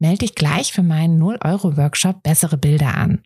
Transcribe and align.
Melde 0.00 0.18
dich 0.18 0.34
gleich 0.34 0.72
für 0.72 0.82
meinen 0.82 1.22
0-Euro-Workshop 1.22 2.22
Bessere 2.22 2.56
Bilder 2.56 2.96
an. 2.96 3.22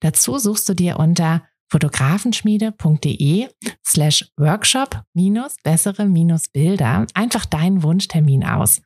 Dazu 0.00 0.38
suchst 0.38 0.68
du 0.68 0.74
dir 0.74 0.98
unter 0.98 1.44
fotografenschmiede.de 1.70 3.48
slash 3.86 4.28
workshop 4.36 5.02
minus 5.14 5.56
bessere 5.62 6.06
minus 6.06 6.48
Bilder 6.48 7.06
einfach 7.14 7.44
deinen 7.44 7.82
Wunschtermin 7.82 8.44
aus. 8.44 8.82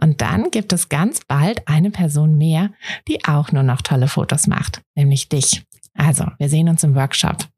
Und 0.00 0.20
dann 0.20 0.50
gibt 0.50 0.72
es 0.72 0.88
ganz 0.88 1.20
bald 1.26 1.66
eine 1.68 1.90
Person 1.90 2.36
mehr, 2.36 2.70
die 3.08 3.24
auch 3.24 3.50
nur 3.52 3.62
noch 3.62 3.80
tolle 3.82 4.08
Fotos 4.08 4.46
macht, 4.46 4.82
nämlich 4.94 5.28
dich. 5.28 5.64
Also, 5.94 6.26
wir 6.38 6.48
sehen 6.48 6.68
uns 6.68 6.82
im 6.84 6.94
Workshop. 6.94 7.48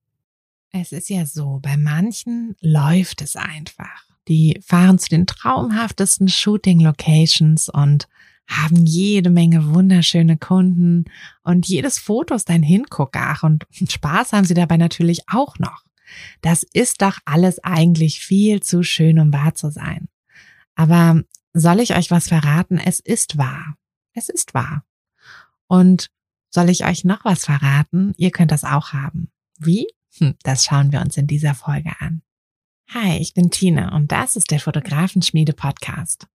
Es 0.73 0.93
ist 0.93 1.09
ja 1.09 1.25
so, 1.27 1.59
bei 1.63 1.77
manchen 1.77 2.55
läuft 2.61 3.23
es 3.23 3.35
einfach. 3.35 4.05
Die 4.29 4.61
fahren 4.65 4.99
zu 4.99 5.09
den 5.09 5.27
traumhaftesten 5.27 6.29
Shooting-Locations 6.29 7.71
und 7.71 8.09
haben 8.49 8.87
jede 8.87 9.31
Menge 9.31 9.75
wunderschöne 9.75 10.37
Kunden 10.39 11.05
und 11.43 11.67
jedes 11.67 11.99
Foto 11.99 12.35
ist 12.35 12.49
ein 12.51 12.63
Hingucker 12.63 13.39
und 13.43 13.67
Spaß 13.73 14.33
haben 14.33 14.45
sie 14.45 14.55
dabei 14.55 14.77
natürlich 14.77 15.23
auch 15.29 15.59
noch. 15.59 15.85
Das 16.41 16.63
ist 16.63 17.03
doch 17.03 17.19
alles 17.25 17.59
eigentlich 17.65 18.21
viel 18.21 18.63
zu 18.63 18.83
schön, 18.83 19.19
um 19.19 19.33
wahr 19.33 19.55
zu 19.55 19.71
sein. 19.71 20.09
Aber 20.77 21.23
soll 21.53 21.81
ich 21.81 21.97
euch 21.97 22.11
was 22.11 22.29
verraten? 22.29 22.79
Es 22.79 23.01
ist 23.01 23.39
wahr. 23.39 23.77
Es 24.13 24.29
ist 24.29 24.55
wahr. 24.55 24.85
Und 25.67 26.11
soll 26.51 26.71
ich 26.71 26.87
euch 26.87 27.05
noch 27.05 27.25
was 27.25 27.45
verraten? 27.45 28.15
Ihr 28.17 28.31
könnt 28.31 28.53
das 28.53 28.65
auch 28.65 28.93
haben. 28.93 29.31
Wie? 29.59 29.89
Hm, 30.19 30.35
das 30.43 30.65
schauen 30.65 30.93
wir 30.93 31.01
uns 31.01 31.17
in 31.17 31.27
dieser 31.27 31.55
Folge 31.55 31.93
an. 31.99 32.23
Hi, 32.91 33.19
ich 33.19 33.35
bin 33.35 33.51
Tina 33.51 33.95
und 33.97 34.13
das 34.13 34.37
ist 34.37 34.51
der 34.51 34.61
Fotografenschmiede 34.61 35.53
Podcast. 35.53 36.29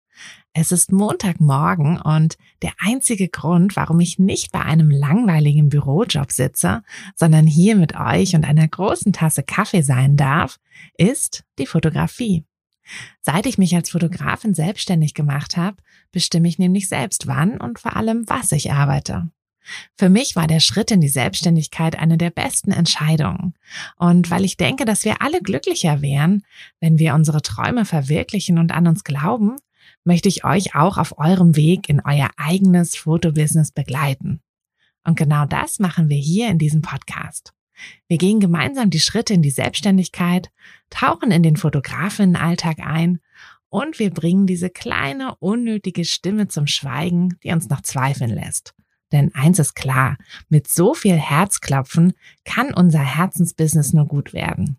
Es 0.53 0.73
ist 0.73 0.91
Montagmorgen 0.91 2.01
und 2.01 2.37
der 2.63 2.73
einzige 2.79 3.29
Grund, 3.29 3.77
warum 3.77 4.01
ich 4.01 4.19
nicht 4.19 4.51
bei 4.51 4.61
einem 4.61 4.91
langweiligen 4.91 5.69
Bürojob 5.69 6.33
sitze, 6.33 6.83
sondern 7.15 7.47
hier 7.47 7.77
mit 7.77 7.95
euch 7.95 8.35
und 8.35 8.45
einer 8.45 8.67
großen 8.67 9.13
Tasse 9.13 9.45
Kaffee 9.45 9.83
sein 9.83 10.17
darf, 10.17 10.59
ist 10.99 11.45
die 11.59 11.67
Fotografie. 11.67 12.45
Seit 13.21 13.47
ich 13.47 13.59
mich 13.59 13.77
als 13.77 13.91
Fotografin 13.91 14.55
selbstständig 14.55 15.15
gemacht 15.15 15.57
habe, 15.57 15.77
bestimme 16.11 16.49
ich 16.49 16.59
nämlich 16.59 16.89
selbst 16.89 17.29
wann 17.29 17.61
und 17.61 17.79
vor 17.79 17.97
allem 17.97 18.25
was 18.29 18.51
ich 18.51 18.73
arbeite. 18.73 19.31
Für 19.97 20.09
mich 20.09 20.37
war 20.37 20.47
der 20.47 20.61
Schritt 20.61 20.91
in 20.91 21.01
die 21.01 21.09
Selbstständigkeit 21.09 21.97
eine 21.97 22.19
der 22.19 22.31
besten 22.31 22.73
Entscheidungen. 22.73 23.55
Und 23.97 24.31
weil 24.31 24.45
ich 24.45 24.57
denke, 24.57 24.85
dass 24.85 25.05
wir 25.05 25.23
alle 25.23 25.41
glücklicher 25.41 26.03
wären, 26.03 26.45
wenn 26.81 26.99
wir 26.99 27.15
unsere 27.15 27.43
Träume 27.43 27.85
verwirklichen 27.85 28.59
und 28.59 28.73
an 28.73 28.89
uns 28.89 29.05
glauben, 29.05 29.57
möchte 30.05 30.29
ich 30.29 30.45
euch 30.45 30.75
auch 30.75 30.99
auf 30.99 31.19
eurem 31.19 31.57
Weg 31.57 31.89
in 31.89 32.01
euer 32.01 32.31
eigenes 32.37 32.97
Fotobusiness 32.97 33.73
begleiten. 33.73 34.41
Und 35.05 35.17
genau 35.17 35.47
das 35.47 35.79
machen 35.79 36.09
wir 36.09 36.19
hier 36.19 36.49
in 36.49 36.59
diesem 36.59 36.83
Podcast. 36.83 37.53
Wir 38.09 38.19
gehen 38.19 38.41
gemeinsam 38.41 38.91
die 38.91 39.01
Schritte 39.01 39.33
in 39.33 39.43
die 39.43 39.51
Selbstständigkeit, 39.51 40.51
tauchen 40.91 41.31
in 41.31 41.43
den 41.43 41.57
Fotografinnenalltag 41.57 42.81
ein 42.81 43.21
und 43.71 43.99
wir 43.99 44.11
bringen 44.11 44.47
diese 44.47 44.69
kleine, 44.69 45.37
unnötige 45.37 46.05
Stimme 46.05 46.49
zum 46.49 46.67
Schweigen, 46.67 47.39
die 47.43 47.53
uns 47.53 47.69
noch 47.69 47.81
zweifeln 47.81 48.31
lässt. 48.31 48.75
Denn 49.13 49.35
eins 49.35 49.59
ist 49.59 49.75
klar, 49.75 50.19
mit 50.49 50.69
so 50.69 50.95
viel 50.95 51.17
Herzklopfen 51.17 52.13
kann 52.45 52.75
unser 52.75 53.01
Herzensbusiness 53.01 53.93
nur 53.93 54.07
gut 54.07 54.33
werden. 54.33 54.79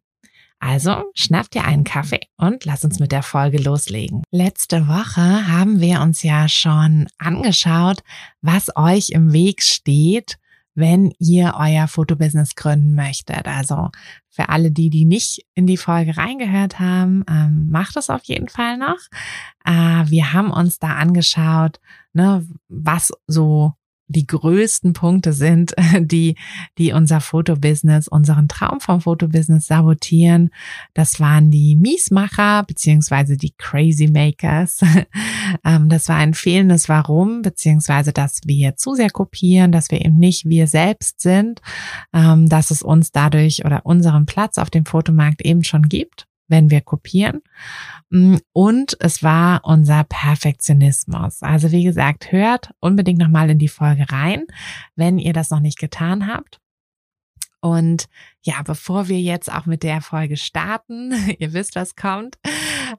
Also 0.62 1.06
schnapp 1.16 1.50
dir 1.50 1.66
einen 1.66 1.84
Kaffee 1.84 2.22
und 2.38 2.66
lass 2.66 2.86
uns 2.86 3.00
mit 3.00 3.12
der 3.12 3.24
Folge 3.24 3.58
loslegen. 3.58 4.22
Letzte 4.30 4.88
Woche 4.88 5.48
haben 5.48 5.80
wir 5.82 6.02
uns 6.02 6.22
ja 6.22 6.48
schon 6.48 7.08
angeschaut, 7.18 8.04
was 8.42 8.70
euch 8.76 9.10
im 9.10 9.34
Weg 9.34 9.64
steht, 9.64 10.38
wenn 10.76 11.14
ihr 11.18 11.56
euer 11.58 11.88
Fotobusiness 11.88 12.54
gründen 12.56 12.94
möchtet. 12.94 13.48
Also 13.48 13.90
für 14.30 14.50
alle 14.50 14.72
die, 14.72 14.92
die 14.92 15.06
nicht 15.06 15.46
in 15.56 15.66
die 15.66 15.78
Folge 15.78 16.16
reingehört 16.16 16.80
haben, 16.80 17.26
ähm, 17.28 17.68
macht 17.72 17.98
es 17.98 18.12
auf 18.12 18.24
jeden 18.26 18.48
Fall 18.48 18.78
noch. 18.78 19.00
Äh, 19.66 20.10
wir 20.10 20.32
haben 20.32 20.52
uns 20.52 20.78
da 20.78 20.90
angeschaut, 20.90 21.80
ne, 22.14 22.48
was 22.70 23.12
so 23.26 23.74
die 24.12 24.28
größten 24.28 24.94
Punkte 24.94 25.34
sind, 25.34 25.74
die, 26.00 26.36
die 26.78 26.94
unser 26.94 27.22
Fotobusiness, 27.22 28.08
unseren 28.08 28.48
Traum 28.48 28.80
vom 28.80 29.02
Fotobusiness 29.02 29.68
sabotieren. 29.68 30.52
Das 30.94 31.20
waren 31.20 31.52
die 31.52 31.76
Miesmacher 31.76 32.64
beziehungsweise 32.64 33.38
die 33.38 33.54
Crazy 33.58 34.08
Makers. 34.08 34.82
Ähm, 35.66 35.90
das 35.90 36.08
war 36.08 36.16
ein 36.16 36.34
fehlendes 36.34 36.88
Warum, 36.88 37.42
beziehungsweise 37.42 38.14
dass 38.14 38.40
wir 38.46 38.78
zu 38.78 38.94
sehr 38.96 39.10
kopieren, 39.10 39.72
dass 39.72 39.92
wir 39.92 40.00
eben 40.04 40.18
nicht 40.18 40.46
wir 40.46 40.68
selbst 40.68 41.20
sind, 41.20 41.62
ähm, 42.14 42.48
dass 42.48 42.72
es 42.72 42.82
uns 42.82 43.12
dadurch 43.12 43.66
oder 43.66 43.86
unseren 43.86 44.26
Platz 44.26 44.58
auf 44.58 44.70
dem 44.70 44.86
Fotomarkt 44.86 45.42
eben 45.42 45.64
schon 45.64 45.84
gibt 45.90 46.28
wenn 46.52 46.70
wir 46.70 46.82
kopieren. 46.82 47.42
Mm, 48.12 48.36
und 48.54 48.96
es 49.00 49.24
war 49.24 49.62
unser 49.64 50.04
Perfektionismus. 50.04 51.42
Also 51.42 51.72
wie 51.72 51.84
gesagt, 51.84 52.32
hört 52.32 52.72
unbedingt 52.80 53.18
nochmal 53.18 53.50
in 53.50 53.58
die 53.58 53.68
Folge 53.68 54.06
rein, 54.12 54.46
wenn 54.96 55.18
ihr 55.18 55.34
das 55.34 55.50
noch 55.50 55.62
nicht 55.62 55.80
getan 55.80 56.28
habt. 56.28 56.60
Und 57.62 58.08
ja, 58.42 58.62
bevor 58.64 59.08
wir 59.08 59.20
jetzt 59.20 59.52
auch 59.52 59.66
mit 59.66 59.84
der 59.84 60.02
Folge 60.02 60.36
starten, 60.36 61.14
ihr 61.40 61.54
wisst, 61.54 61.76
was 61.76 61.96
kommt, 61.96 62.38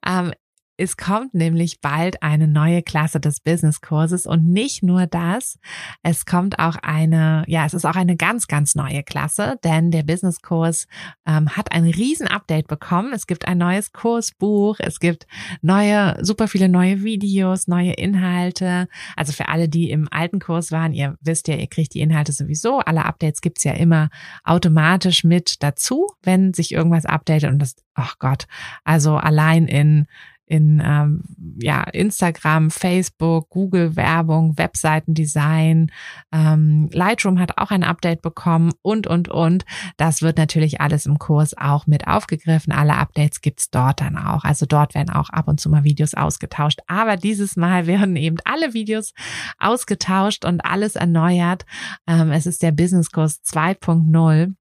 ähm, 0.07 0.33
es 0.77 0.97
kommt 0.97 1.35
nämlich 1.35 1.81
bald 1.81 2.23
eine 2.23 2.49
neue 2.49 2.83
Klasse 2.83 3.21
des 3.21 3.41
Business-Kurses 3.41 4.27
und 4.27 4.47
nicht 4.47 4.83
nur 4.83 5.07
das, 5.07 5.59
es 6.03 6.25
kommt 6.25 6.59
auch 6.59 6.77
eine, 6.83 7.45
ja, 7.47 7.67
es 7.67 7.75
ist 7.75 7.85
auch 7.85 7.97
eine 7.97 8.17
ganz, 8.17 8.47
ganz 8.47 8.75
neue 8.75 9.03
Klasse, 9.03 9.59
denn 9.65 9.91
der 9.91 10.03
Business-Kurs 10.03 10.87
ähm, 11.27 11.51
hat 11.51 11.73
ein 11.73 11.85
Riesen-Update 11.85 12.69
bekommen. 12.69 13.13
Es 13.13 13.27
gibt 13.27 13.47
ein 13.47 13.59
neues 13.59 13.93
Kursbuch, 13.93 14.77
es 14.79 14.99
gibt 14.99 15.27
neue, 15.61 16.17
super 16.25 16.49
viele 16.49 16.69
neue 16.69 17.03
Videos, 17.03 17.69
neue 17.69 17.93
Inhalte. 17.93 18.89
Also 19.17 19.33
für 19.33 19.49
alle, 19.49 19.69
die 19.69 19.91
im 19.91 20.09
alten 20.11 20.41
Kurs 20.41 20.73
waren, 20.73 20.95
ihr 20.95 21.17
wisst 21.21 21.49
ja, 21.49 21.57
ihr 21.57 21.69
kriegt 21.69 21.95
die 21.95 22.01
Inhalte 22.01 22.33
sowieso. 22.33 22.79
Alle 22.79 23.05
Updates 23.05 23.41
gibt's 23.41 23.65
ja 23.65 23.73
immer 23.73 24.09
automatisch 24.43 25.23
mit 25.25 25.63
dazu, 25.63 26.07
wenn 26.23 26.55
sich 26.55 26.73
irgendwas 26.73 27.05
updatet 27.05 27.51
und 27.51 27.59
das, 27.59 27.77
ach 27.95 28.15
oh 28.15 28.17
Gott, 28.19 28.47
also 28.85 29.17
allein 29.17 29.67
in 29.67 30.07
in 30.53 30.83
ähm, 30.85 31.23
ja, 31.63 31.83
Instagram, 31.83 32.71
Facebook, 32.71 33.49
Google 33.49 33.97
Werbung, 33.97 34.59
Webseitendesign. 34.59 35.91
Ähm, 36.31 36.91
Lightroom 36.93 37.41
hat 37.41 37.57
auch 37.57 37.71
ein 37.71 37.83
Update 37.83 38.21
bekommen 38.21 38.73
und, 38.83 39.07
und, 39.07 39.31
und. 39.31 39.65
Das 39.97 40.21
wird 40.21 40.37
natürlich 40.37 40.83
alles 40.83 41.07
im 41.07 41.19
Kurs 41.19 41.57
auch 41.57 41.87
mit 41.87 42.07
aufgegriffen. 42.07 42.71
Alle 42.71 42.99
Updates 42.99 43.41
gibt's 43.41 43.71
dort 43.71 44.03
dann 44.03 44.19
auch. 44.19 44.45
Also 44.45 44.67
dort 44.67 44.95
werden 44.95 45.09
auch 45.09 45.31
ab 45.31 45.49
und 45.49 45.59
zu 45.59 45.71
mal 45.71 45.85
Videos 45.85 46.13
ausgetauscht. 46.13 46.81
Aber 46.87 47.17
dieses 47.17 47.57
Mal 47.57 47.87
werden 47.93 48.17
eben 48.17 48.37
alle 48.45 48.75
Videos 48.75 49.15
ausgetauscht 49.59 50.45
und 50.45 50.67
alles 50.67 50.97
erneuert. 50.97 51.65
Ähm, 52.07 52.31
es 52.31 52.45
ist 52.45 52.63
der 52.63 52.73
Business 52.73 53.11
Kurs 53.11 53.41
2.0. 53.43 54.53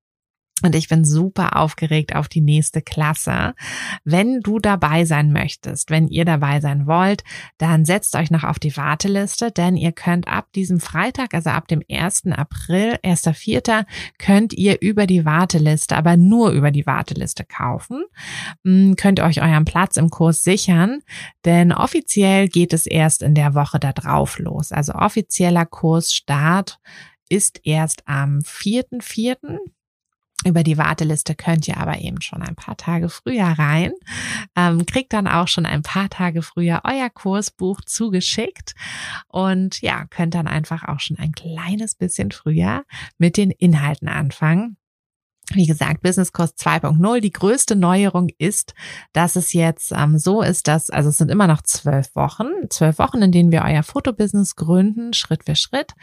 Und 0.63 0.75
ich 0.75 0.87
bin 0.87 1.05
super 1.05 1.57
aufgeregt 1.57 2.15
auf 2.15 2.27
die 2.27 2.41
nächste 2.41 2.81
Klasse. 2.81 3.53
Wenn 4.03 4.41
du 4.41 4.59
dabei 4.59 5.05
sein 5.05 5.31
möchtest, 5.31 5.89
wenn 5.89 6.07
ihr 6.07 6.25
dabei 6.25 6.61
sein 6.61 6.87
wollt, 6.87 7.23
dann 7.57 7.85
setzt 7.85 8.15
euch 8.15 8.31
noch 8.31 8.43
auf 8.43 8.59
die 8.59 8.75
Warteliste, 8.77 9.51
denn 9.51 9.75
ihr 9.75 9.91
könnt 9.91 10.27
ab 10.27 10.51
diesem 10.53 10.79
Freitag, 10.79 11.33
also 11.33 11.49
ab 11.49 11.67
dem 11.67 11.81
1. 11.89 12.27
April, 12.27 12.97
1.4., 13.03 13.85
könnt 14.17 14.53
ihr 14.53 14.81
über 14.81 15.07
die 15.07 15.25
Warteliste, 15.25 15.95
aber 15.95 16.17
nur 16.17 16.51
über 16.51 16.71
die 16.71 16.85
Warteliste 16.85 17.45
kaufen, 17.45 18.03
hm, 18.63 18.95
könnt 18.95 19.19
euch 19.19 19.41
euren 19.41 19.65
Platz 19.65 19.97
im 19.97 20.09
Kurs 20.09 20.43
sichern, 20.43 20.99
denn 21.45 21.71
offiziell 21.71 22.47
geht 22.47 22.73
es 22.73 22.85
erst 22.85 23.23
in 23.23 23.35
der 23.35 23.55
Woche 23.55 23.79
da 23.79 23.93
drauf 23.93 24.39
los. 24.39 24.71
Also 24.71 24.93
offizieller 24.93 25.65
Kursstart 25.65 26.79
ist 27.29 27.61
erst 27.63 28.07
am 28.07 28.39
4.4., 28.39 29.57
Über 30.43 30.63
die 30.63 30.77
Warteliste 30.77 31.35
könnt 31.35 31.67
ihr 31.67 31.77
aber 31.77 31.99
eben 31.99 32.19
schon 32.21 32.41
ein 32.41 32.55
paar 32.55 32.75
Tage 32.75 33.09
früher 33.09 33.45
rein, 33.45 33.91
ähm, 34.55 34.85
kriegt 34.87 35.13
dann 35.13 35.27
auch 35.27 35.47
schon 35.47 35.67
ein 35.67 35.83
paar 35.83 36.09
Tage 36.09 36.41
früher 36.41 36.81
euer 36.83 37.09
Kursbuch 37.11 37.81
zugeschickt 37.81 38.73
und 39.27 39.81
ja, 39.81 40.05
könnt 40.05 40.33
dann 40.33 40.47
einfach 40.47 40.87
auch 40.87 40.99
schon 40.99 41.19
ein 41.19 41.31
kleines 41.33 41.93
bisschen 41.93 42.31
früher 42.31 42.83
mit 43.19 43.37
den 43.37 43.51
Inhalten 43.51 44.07
anfangen. 44.07 44.77
Wie 45.53 45.65
gesagt, 45.65 46.01
Business 46.01 46.31
Kurs 46.31 46.55
2.0. 46.55 47.19
Die 47.19 47.31
größte 47.31 47.75
Neuerung 47.75 48.29
ist, 48.37 48.73
dass 49.13 49.35
es 49.35 49.53
jetzt 49.53 49.91
ähm, 49.91 50.17
so 50.17 50.41
ist, 50.41 50.67
dass, 50.67 50.89
also 50.89 51.09
es 51.09 51.17
sind 51.17 51.31
immer 51.31 51.47
noch 51.47 51.61
zwölf 51.61 52.15
Wochen, 52.15 52.47
zwölf 52.69 52.99
Wochen, 52.99 53.21
in 53.21 53.31
denen 53.31 53.51
wir 53.51 53.63
euer 53.63 53.83
Fotobusiness 53.83 54.55
gründen, 54.55 55.13
Schritt 55.13 55.45
für 55.45 55.55
Schritt. 55.55 55.93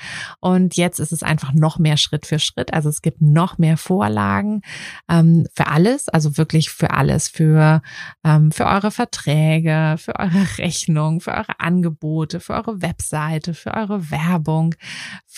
Und 0.40 0.76
jetzt 0.76 0.98
ist 1.00 1.12
es 1.12 1.22
einfach 1.22 1.52
noch 1.52 1.78
mehr 1.78 1.96
Schritt 1.96 2.26
für 2.26 2.38
Schritt. 2.38 2.72
Also 2.72 2.88
es 2.88 3.02
gibt 3.02 3.20
noch 3.20 3.58
mehr 3.58 3.76
Vorlagen 3.76 4.62
ähm, 5.08 5.46
für 5.54 5.66
alles, 5.66 6.08
also 6.08 6.36
wirklich 6.36 6.70
für 6.70 6.90
alles, 6.90 7.28
für, 7.28 7.82
ähm, 8.24 8.52
für 8.52 8.66
eure 8.66 8.90
Verträge, 8.90 9.96
für 9.98 10.16
eure 10.16 10.46
Rechnung, 10.58 11.20
für 11.20 11.32
eure 11.32 11.58
Angebote, 11.58 12.40
für 12.40 12.54
eure 12.54 12.82
Webseite, 12.82 13.54
für 13.54 13.74
eure 13.74 14.10
Werbung, 14.10 14.74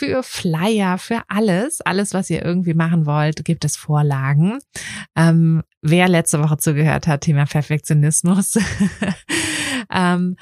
für 0.01 0.23
Flyer, 0.23 0.97
für 0.97 1.21
alles, 1.29 1.83
alles, 1.83 2.15
was 2.15 2.31
ihr 2.31 2.43
irgendwie 2.43 2.73
machen 2.73 3.05
wollt, 3.05 3.45
gibt 3.45 3.67
es 3.67 3.77
vor 3.77 4.01
Vorlagen. 4.01 4.59
Ähm, 5.15 5.63
wer 5.83 6.09
letzte 6.09 6.43
Woche 6.43 6.57
zugehört 6.57 7.07
hat, 7.07 7.21
Thema 7.21 7.45
Perfektionismus. 7.45 8.57
ähm, 9.93 10.37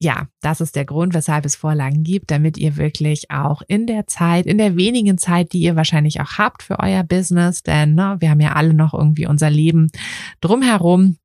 ja, 0.00 0.26
das 0.42 0.60
ist 0.60 0.76
der 0.76 0.84
Grund, 0.84 1.14
weshalb 1.14 1.46
es 1.46 1.56
Vorlagen 1.56 2.02
gibt, 2.02 2.30
damit 2.30 2.58
ihr 2.58 2.76
wirklich 2.76 3.30
auch 3.30 3.62
in 3.68 3.86
der 3.86 4.06
Zeit, 4.06 4.44
in 4.44 4.58
der 4.58 4.76
wenigen 4.76 5.16
Zeit, 5.16 5.54
die 5.54 5.60
ihr 5.60 5.76
wahrscheinlich 5.76 6.20
auch 6.20 6.36
habt 6.36 6.62
für 6.62 6.78
euer 6.80 7.04
Business, 7.04 7.62
denn 7.62 7.94
ne, 7.94 8.16
wir 8.18 8.28
haben 8.28 8.40
ja 8.40 8.52
alle 8.52 8.74
noch 8.74 8.92
irgendwie 8.92 9.26
unser 9.26 9.48
Leben 9.48 9.90
drumherum, 10.42 11.16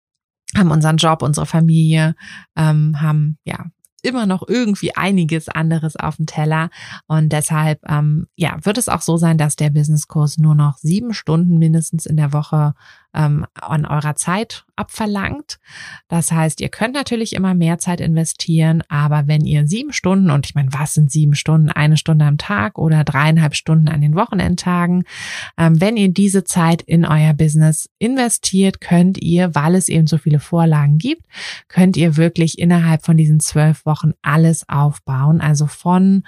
haben 0.56 0.71
unseren 0.71 0.95
Job, 0.95 1.23
unsere 1.23 1.45
Familie, 1.45 2.15
ähm, 2.56 3.01
haben 3.01 3.38
ja 3.44 3.65
immer 4.04 4.25
noch 4.25 4.48
irgendwie 4.48 4.96
einiges 4.96 5.50
anderes 5.50 5.96
auf 5.96 6.18
dem 6.18 6.25
Teller. 6.25 6.69
Und 7.07 7.31
deshalb, 7.31 7.80
ähm, 7.90 8.28
ja, 8.36 8.57
wird 8.63 8.78
es 8.78 8.90
auch 8.90 9.01
so 9.01 9.18
sein, 9.18 9.38
dass 9.38 9.56
der 9.56 9.69
Businesskurs 9.69 10.38
nur 10.38 10.56
noch 10.56 10.78
sieben 10.78 11.13
Stunden 11.13 11.57
mindestens 11.57 12.06
in 12.06 12.18
der 12.18 12.34
Woche 12.34 12.74
ähm, 13.13 13.45
an 13.53 13.85
eurer 13.85 14.15
Zeit 14.15 14.65
abverlangt. 14.75 15.59
Das 16.07 16.31
heißt, 16.31 16.61
ihr 16.61 16.69
könnt 16.69 16.94
natürlich 16.94 17.33
immer 17.33 17.53
mehr 17.53 17.79
Zeit 17.79 18.00
investieren, 18.00 18.81
aber 18.88 19.27
wenn 19.27 19.45
ihr 19.45 19.67
sieben 19.67 19.91
Stunden, 19.91 20.29
und 20.29 20.45
ich 20.45 20.56
meine, 20.56 20.71
was 20.71 20.94
sind 20.94 21.11
sieben 21.11 21.35
Stunden? 21.35 21.69
Eine 21.69 21.97
Stunde 21.97 22.25
am 22.25 22.38
Tag 22.38 22.77
oder 22.77 23.03
dreieinhalb 23.03 23.56
Stunden 23.56 23.89
an 23.89 24.01
den 24.01 24.15
Wochenendtagen. 24.15 25.03
Ähm, 25.57 25.81
wenn 25.81 25.97
ihr 25.97 26.09
diese 26.09 26.44
Zeit 26.44 26.81
in 26.81 27.06
euer 27.06 27.33
Business 27.33 27.89
investiert, 28.00 28.79
könnt 28.79 29.21
ihr, 29.21 29.53
weil 29.53 29.75
es 29.75 29.89
eben 29.89 30.07
so 30.07 30.17
viele 30.17 30.39
Vorlagen 30.39 30.97
gibt, 30.97 31.23
könnt 31.67 31.97
ihr 31.97 32.15
wirklich 32.15 32.57
innerhalb 32.57 33.06
von 33.06 33.17
diesen 33.17 33.39
zwölf 33.39 33.85
Wochen 33.85 34.13
alles 34.21 34.67
aufbauen. 34.69 35.41
Also 35.41 35.67
von 35.67 36.23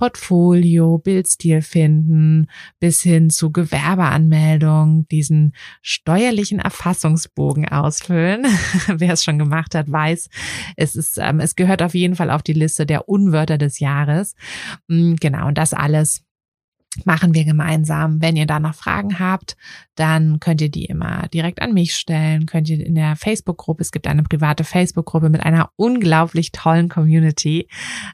Portfolio, 0.00 0.96
Bildstil 0.96 1.60
finden, 1.60 2.46
bis 2.78 3.02
hin 3.02 3.28
zu 3.28 3.52
Gewerbeanmeldung, 3.52 5.06
diesen 5.08 5.52
steuerlichen 5.82 6.58
Erfassungsbogen 6.58 7.68
ausfüllen. 7.68 8.46
Wer 8.86 9.12
es 9.12 9.22
schon 9.22 9.38
gemacht 9.38 9.74
hat, 9.74 9.92
weiß, 9.92 10.30
es 10.76 10.96
ist, 10.96 11.18
ähm, 11.18 11.38
es 11.38 11.54
gehört 11.54 11.82
auf 11.82 11.92
jeden 11.92 12.16
Fall 12.16 12.30
auf 12.30 12.42
die 12.42 12.54
Liste 12.54 12.86
der 12.86 13.10
Unwörter 13.10 13.58
des 13.58 13.78
Jahres. 13.78 14.36
Mm, 14.88 15.16
genau, 15.20 15.48
und 15.48 15.58
das 15.58 15.74
alles 15.74 16.24
machen 17.04 17.34
wir 17.34 17.44
gemeinsam. 17.44 18.20
Wenn 18.20 18.36
ihr 18.36 18.46
da 18.46 18.58
noch 18.58 18.74
Fragen 18.74 19.18
habt, 19.18 19.56
dann 19.94 20.40
könnt 20.40 20.60
ihr 20.60 20.70
die 20.70 20.86
immer 20.86 21.28
direkt 21.28 21.62
an 21.62 21.72
mich 21.72 21.94
stellen, 21.94 22.46
könnt 22.46 22.68
ihr 22.68 22.84
in 22.84 22.94
der 22.94 23.16
Facebook-Gruppe, 23.16 23.82
es 23.82 23.92
gibt 23.92 24.06
eine 24.06 24.22
private 24.22 24.64
Facebook-Gruppe 24.64 25.30
mit 25.30 25.42
einer 25.42 25.70
unglaublich 25.76 26.52
tollen 26.52 26.88
Community. 26.88 27.68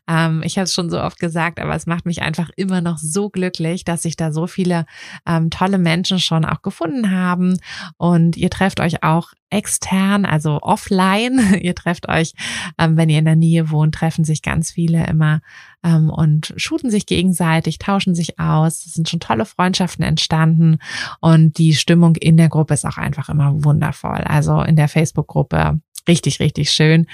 Ähm, 0.09 0.43
ich 0.45 0.57
habe 0.59 0.65
es 0.65 0.75
schon 0.75 0.91
so 0.91 1.01
oft 1.01 1.19
gesagt, 1.19 1.59
aber 1.59 1.75
es 1.75 1.87
macht 1.87 2.07
mich 2.07 2.23
einfach 2.23 2.51
immer 2.57 2.81
noch 2.81 2.99
so 2.99 3.31
glücklich, 3.31 3.85
dass 3.85 4.03
sich 4.03 4.17
da 4.17 4.31
so 4.31 4.47
viele 4.47 4.85
ähm, 5.27 5.51
tolle 5.51 5.79
Menschen 5.79 6.19
schon 6.19 6.45
auch 6.45 6.63
gefunden 6.63 7.11
haben 7.11 7.59
und 7.97 8.37
ihr 8.37 8.51
trefft 8.51 8.81
euch 8.81 9.03
auch 9.03 9.33
extern, 9.51 10.25
also 10.25 10.61
offline. 10.63 11.57
ihr 11.61 11.75
trefft 11.75 12.09
euch, 12.09 12.35
ähm, 12.79 12.97
wenn 12.97 13.09
ihr 13.09 13.19
in 13.19 13.25
der 13.25 13.37
Nähe 13.37 13.71
wohnt, 13.71 13.95
treffen 13.95 14.25
sich 14.25 14.43
ganz 14.43 14.73
viele 14.73 15.07
immer 15.07 15.41
ähm, 15.87 16.11
und 16.11 16.53
shooten 16.57 16.91
sich 16.91 17.07
gegenseitig, 17.07 17.79
tauschen 17.79 18.15
sich 18.15 18.39
aus. 18.39 18.85
Es 18.85 18.95
sind 18.95 19.09
schon 19.09 19.21
tolle 19.21 19.47
Freundschaften 19.47 20.05
entstanden 20.05 20.79
und 21.21 21.59
die 21.59 21.75
Stimmung 21.75 22.17
in 22.17 22.37
der 22.37 22.49
Gruppe 22.49 22.75
ist 22.75 22.85
auch 22.85 22.99
einfach 22.99 23.29
immer 23.29 23.65
wundervoll. 23.65 24.23
Also 24.25 24.63
in 24.63 24.77
der 24.77 24.89
Facebook-Gruppe 24.89 25.81
richtig, 26.09 26.41
richtig 26.41 26.71
schön. 26.71 27.07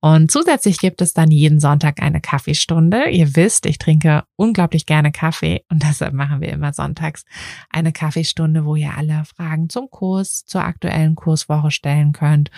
Und 0.00 0.30
zusätzlich 0.30 0.78
gibt 0.78 1.00
es 1.02 1.12
dann 1.12 1.30
jeden 1.30 1.60
Sonntag 1.60 2.02
eine 2.02 2.20
Kaffeestunde. 2.20 3.08
Ihr 3.10 3.36
wisst, 3.36 3.66
ich 3.66 3.78
trinke 3.78 4.24
unglaublich 4.36 4.86
gerne 4.86 5.12
Kaffee 5.12 5.64
und 5.70 5.82
deshalb 5.88 6.14
machen 6.14 6.40
wir 6.40 6.48
immer 6.48 6.72
sonntags 6.72 7.24
eine 7.70 7.92
Kaffeestunde, 7.92 8.64
wo 8.64 8.76
ihr 8.76 8.96
alle 8.96 9.24
Fragen 9.24 9.68
zum 9.68 9.90
Kurs, 9.90 10.44
zur 10.46 10.64
aktuellen 10.64 11.14
Kurswoche 11.14 11.70
stellen 11.70 12.12
könnt. 12.12 12.50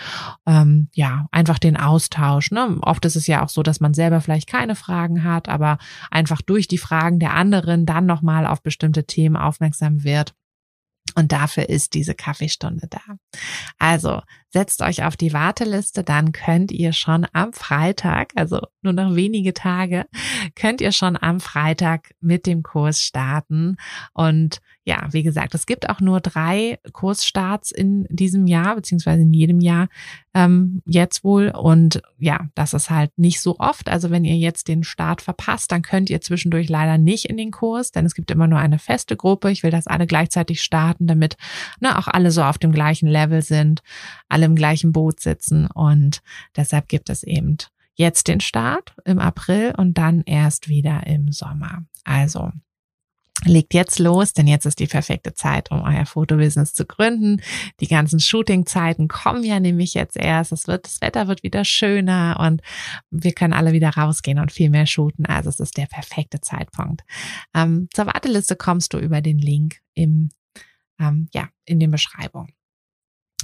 Ähm, 0.45 0.89
ja, 0.93 1.27
einfach 1.31 1.59
den 1.59 1.77
Austausch. 1.77 2.51
Ne? 2.51 2.77
Oft 2.81 3.05
ist 3.05 3.15
es 3.15 3.27
ja 3.27 3.43
auch 3.43 3.49
so, 3.49 3.63
dass 3.63 3.79
man 3.79 3.93
selber 3.93 4.21
vielleicht 4.21 4.47
keine 4.47 4.75
Fragen 4.75 5.23
hat, 5.23 5.49
aber 5.49 5.62
einfach 6.11 6.41
durch 6.41 6.67
die 6.67 6.77
Fragen 6.77 7.19
der 7.19 7.33
anderen 7.33 7.85
dann 7.85 8.05
nochmal 8.05 8.45
auf 8.45 8.61
bestimmte 8.61 9.05
Themen 9.05 9.35
aufmerksam 9.35 10.03
wird. 10.03 10.33
Und 11.15 11.31
dafür 11.31 11.69
ist 11.69 11.93
diese 11.93 12.15
Kaffeestunde 12.15 12.87
da. 12.89 13.01
Also 13.77 14.21
setzt 14.53 14.81
euch 14.81 15.03
auf 15.03 15.17
die 15.17 15.33
Warteliste, 15.33 16.03
dann 16.03 16.31
könnt 16.31 16.71
ihr 16.71 16.93
schon 16.93 17.25
am 17.33 17.53
Freitag, 17.53 18.31
also 18.35 18.61
nur 18.83 18.93
noch 18.93 19.15
wenige 19.15 19.53
Tage, 19.53 20.05
könnt 20.55 20.79
ihr 20.79 20.91
schon 20.91 21.17
am 21.19 21.39
Freitag 21.39 22.13
mit 22.21 22.45
dem 22.45 22.61
Kurs 22.61 23.01
starten. 23.01 23.77
Und 24.13 24.61
ja, 24.85 25.07
wie 25.11 25.23
gesagt, 25.23 25.55
es 25.55 25.65
gibt 25.65 25.89
auch 25.89 26.01
nur 26.01 26.19
drei 26.19 26.77
Kursstarts 26.91 27.71
in 27.71 28.05
diesem 28.09 28.47
Jahr, 28.47 28.75
beziehungsweise 28.75 29.21
in 29.23 29.33
jedem 29.33 29.61
Jahr 29.61 29.87
ähm, 30.33 30.81
jetzt 30.85 31.23
wohl. 31.23 31.49
Und 31.49 32.01
ja, 32.19 32.47
das 32.53 32.73
ist 32.73 32.89
halt 32.89 33.11
nicht 33.17 33.39
so 33.39 33.59
oft. 33.59 33.87
Also 33.87 34.11
wenn 34.11 34.25
ihr 34.25 34.35
jetzt 34.35 34.67
den 34.67 34.83
Start 34.83 35.21
verpasst, 35.21 35.71
dann 35.71 35.83
könnt 35.83 36.09
ihr 36.09 36.19
zwischendurch 36.19 36.67
leider 36.69 36.97
nicht 36.97 37.25
in 37.25 37.37
den 37.37 37.51
Kurs, 37.51 37.91
denn 37.91 38.05
es 38.05 38.13
gibt 38.13 38.29
immer 38.29 38.47
nur 38.47 38.59
eine 38.59 38.77
feste 38.79 39.15
Gruppe. 39.15 39.51
Ich 39.51 39.63
will, 39.63 39.71
dass 39.71 39.87
alle 39.87 40.05
gleichzeitig 40.05 40.61
starten, 40.61 41.07
damit 41.07 41.37
ne, 41.79 41.97
auch 41.97 42.07
alle 42.07 42.31
so 42.31 42.43
auf 42.43 42.57
dem 42.57 42.73
gleichen 42.73 43.07
Level 43.07 43.41
sind, 43.41 43.81
alle 44.27 44.42
im 44.45 44.55
gleichen 44.55 44.91
Boot 44.91 45.19
sitzen. 45.19 45.67
Und 45.67 46.21
deshalb 46.55 46.87
gibt 46.87 47.09
es 47.09 47.23
eben 47.23 47.57
jetzt 47.95 48.27
den 48.27 48.39
Start 48.39 48.95
im 49.05 49.19
April 49.19 49.73
und 49.77 49.97
dann 49.97 50.21
erst 50.21 50.67
wieder 50.67 51.05
im 51.05 51.31
Sommer. 51.31 51.85
Also 52.03 52.51
Legt 53.45 53.73
jetzt 53.73 53.99
los, 53.99 54.33
denn 54.33 54.47
jetzt 54.47 54.65
ist 54.65 54.79
die 54.79 54.87
perfekte 54.87 55.33
Zeit, 55.33 55.69
um 55.71 55.81
euer 55.81 56.05
Fotobusiness 56.05 56.73
zu 56.73 56.85
gründen. 56.85 57.41
Die 57.81 57.87
ganzen 57.87 58.19
Shootingzeiten 58.19 59.07
kommen 59.07 59.43
ja 59.43 59.59
nämlich 59.59 59.95
jetzt 59.95 60.15
erst. 60.15 60.51
Es 60.53 60.67
wird, 60.67 60.85
das 60.85 61.01
Wetter 61.01 61.27
wird 61.27 61.43
wieder 61.43 61.65
schöner 61.65 62.37
und 62.39 62.61
wir 63.09 63.33
können 63.33 63.53
alle 63.53 63.73
wieder 63.73 63.89
rausgehen 63.89 64.39
und 64.39 64.51
viel 64.51 64.69
mehr 64.69 64.85
shooten. 64.85 65.25
Also 65.25 65.49
es 65.49 65.59
ist 65.59 65.77
der 65.77 65.87
perfekte 65.87 66.39
Zeitpunkt. 66.39 67.01
Ähm, 67.53 67.89
zur 67.93 68.05
Warteliste 68.05 68.55
kommst 68.55 68.93
du 68.93 68.99
über 68.99 69.21
den 69.21 69.39
Link 69.39 69.79
im, 69.93 70.29
ähm, 70.99 71.27
ja, 71.33 71.49
in 71.65 71.79
den 71.79 71.91
Beschreibungen. 71.91 72.53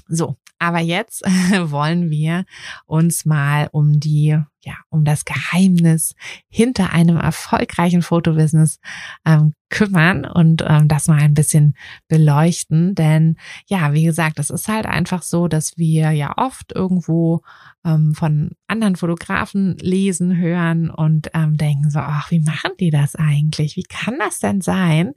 So, 0.10 0.38
aber 0.58 0.80
jetzt 0.80 1.22
wollen 1.72 2.10
wir 2.10 2.46
uns 2.86 3.26
mal 3.26 3.70
um 3.72 4.00
die, 4.00 4.38
ja, 4.62 4.74
um 4.90 5.06
das 5.06 5.26
Geheimnis 5.26 6.16
hinter 6.50 6.92
einem 6.92 7.18
erfolgreichen 7.18 8.02
Fotobusiness 8.02 8.80
ähm, 9.26 9.54
kümmern 9.70 10.26
und 10.26 10.64
ähm, 10.68 10.88
das 10.88 11.08
mal 11.08 11.20
ein 11.20 11.34
bisschen 11.34 11.76
beleuchten. 12.08 12.96
Denn 12.96 13.38
ja, 13.68 13.94
wie 13.94 14.04
gesagt, 14.04 14.40
es 14.40 14.50
ist 14.50 14.68
halt 14.68 14.86
einfach 14.86 15.22
so, 15.22 15.48
dass 15.48 15.78
wir 15.78 16.12
ja 16.12 16.34
oft 16.38 16.74
irgendwo 16.74 17.42
ähm, 17.86 18.14
von 18.16 18.52
anderen 18.68 18.96
Fotografen 18.96 19.78
lesen, 19.78 20.36
hören 20.38 20.90
und 20.90 21.30
ähm, 21.34 21.56
denken 21.56 21.90
so, 21.90 22.00
ach, 22.00 22.32
wie 22.32 22.42
machen 22.42 22.72
die 22.80 22.90
das 22.90 23.16
eigentlich? 23.16 23.76
Wie 23.76 23.84
kann 23.84 24.16
das 24.20 24.40
denn 24.40 24.62
sein? 24.62 25.14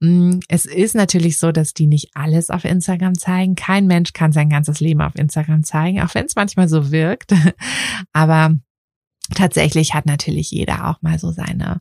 Mm, 0.00 0.40
es 0.48 0.66
ist 0.66 0.94
natürlich 0.94 1.38
so, 1.38 1.52
dass 1.52 1.72
die 1.72 1.86
nicht 1.86 2.10
alles 2.14 2.50
auf 2.50 2.64
Instagram 2.64 3.14
zeigen. 3.14 3.54
Kein 3.54 3.86
Mensch 3.86 4.12
kann 4.12 4.32
sein 4.32 4.50
ganzes 4.50 4.80
Leben 4.80 5.00
auf 5.00 5.14
Instagram 5.14 5.62
zeigen, 5.62 6.02
auch 6.02 6.14
wenn 6.14 6.26
es 6.26 6.36
manchmal 6.36 6.68
so 6.68 6.90
wirkt. 6.90 7.32
Aber 8.12 8.54
tatsächlich 9.34 9.94
hat 9.94 10.06
natürlich 10.06 10.50
jeder 10.50 10.88
auch 10.88 11.02
mal 11.02 11.18
so 11.18 11.30
seine 11.30 11.80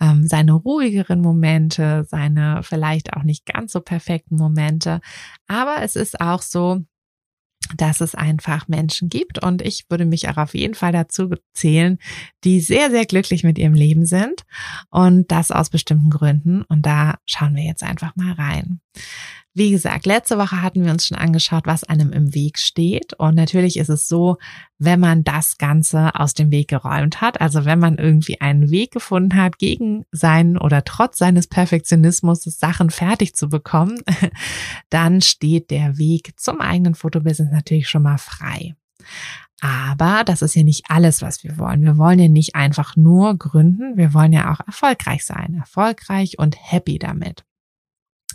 ähm, 0.00 0.26
seine 0.26 0.52
ruhigeren 0.52 1.20
Momente, 1.20 2.06
seine 2.08 2.62
vielleicht 2.62 3.12
auch 3.12 3.22
nicht 3.22 3.44
ganz 3.44 3.72
so 3.72 3.80
perfekten 3.80 4.36
Momente. 4.36 5.00
Aber 5.46 5.82
es 5.82 5.94
ist 5.94 6.20
auch 6.20 6.40
so, 6.42 6.84
dass 7.76 8.00
es 8.00 8.14
einfach 8.14 8.66
Menschen 8.66 9.08
gibt 9.08 9.42
und 9.42 9.62
ich 9.62 9.84
würde 9.88 10.06
mich 10.06 10.28
auch 10.28 10.38
auf 10.38 10.54
jeden 10.54 10.74
Fall 10.74 10.92
dazu 10.92 11.30
zählen, 11.52 11.98
die 12.42 12.60
sehr, 12.60 12.90
sehr 12.90 13.06
glücklich 13.06 13.44
mit 13.44 13.58
ihrem 13.58 13.74
Leben 13.74 14.06
sind 14.06 14.44
und 14.90 15.30
das 15.30 15.50
aus 15.50 15.70
bestimmten 15.70 16.10
Gründen. 16.10 16.62
Und 16.62 16.86
da 16.86 17.18
schauen 17.26 17.54
wir 17.54 17.62
jetzt 17.62 17.82
einfach 17.82 18.16
mal 18.16 18.32
rein. 18.32 18.80
Wie 19.60 19.72
gesagt, 19.72 20.06
letzte 20.06 20.38
Woche 20.38 20.62
hatten 20.62 20.86
wir 20.86 20.90
uns 20.90 21.06
schon 21.06 21.18
angeschaut, 21.18 21.66
was 21.66 21.84
einem 21.84 22.12
im 22.12 22.34
Weg 22.34 22.58
steht. 22.58 23.12
Und 23.12 23.34
natürlich 23.34 23.76
ist 23.76 23.90
es 23.90 24.08
so, 24.08 24.38
wenn 24.78 24.98
man 24.98 25.22
das 25.22 25.58
Ganze 25.58 26.14
aus 26.14 26.32
dem 26.32 26.50
Weg 26.50 26.68
geräumt 26.68 27.20
hat, 27.20 27.42
also 27.42 27.66
wenn 27.66 27.78
man 27.78 27.98
irgendwie 27.98 28.40
einen 28.40 28.70
Weg 28.70 28.90
gefunden 28.90 29.36
hat, 29.36 29.58
gegen 29.58 30.06
seinen 30.12 30.56
oder 30.56 30.82
trotz 30.84 31.18
seines 31.18 31.46
Perfektionismus 31.46 32.44
Sachen 32.44 32.88
fertig 32.88 33.34
zu 33.34 33.50
bekommen, 33.50 34.00
dann 34.88 35.20
steht 35.20 35.70
der 35.70 35.98
Weg 35.98 36.40
zum 36.40 36.62
eigenen 36.62 36.94
Fotobusiness 36.94 37.52
natürlich 37.52 37.90
schon 37.90 38.04
mal 38.04 38.16
frei. 38.16 38.76
Aber 39.60 40.24
das 40.24 40.40
ist 40.40 40.54
ja 40.54 40.62
nicht 40.62 40.86
alles, 40.88 41.20
was 41.20 41.44
wir 41.44 41.58
wollen. 41.58 41.82
Wir 41.82 41.98
wollen 41.98 42.18
ja 42.18 42.28
nicht 42.28 42.54
einfach 42.54 42.96
nur 42.96 43.36
gründen, 43.36 43.98
wir 43.98 44.14
wollen 44.14 44.32
ja 44.32 44.54
auch 44.54 44.66
erfolgreich 44.66 45.26
sein, 45.26 45.52
erfolgreich 45.52 46.38
und 46.38 46.56
happy 46.58 46.98
damit. 46.98 47.44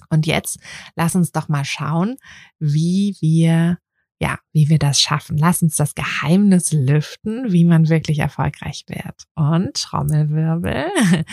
Und 0.10 0.26
jetzt 0.26 0.60
lass 0.96 1.16
uns 1.16 1.32
doch 1.32 1.50
mal 1.50 1.66
schauen, 1.66 2.16
wie 2.60 3.16
wir 3.20 3.78
ja, 4.20 4.40
wie 4.54 4.70
wir 4.70 4.80
das 4.80 5.02
schaffen. 5.02 5.38
Lass 5.38 5.62
uns 5.62 5.76
das 5.76 5.94
Geheimnis 5.94 6.72
lüften, 6.72 7.52
wie 7.52 7.66
man 7.66 7.90
wirklich 7.90 8.20
erfolgreich 8.20 8.86
wird. 8.88 9.26
Und 9.36 9.74
Trommelwirbel. 9.74 10.86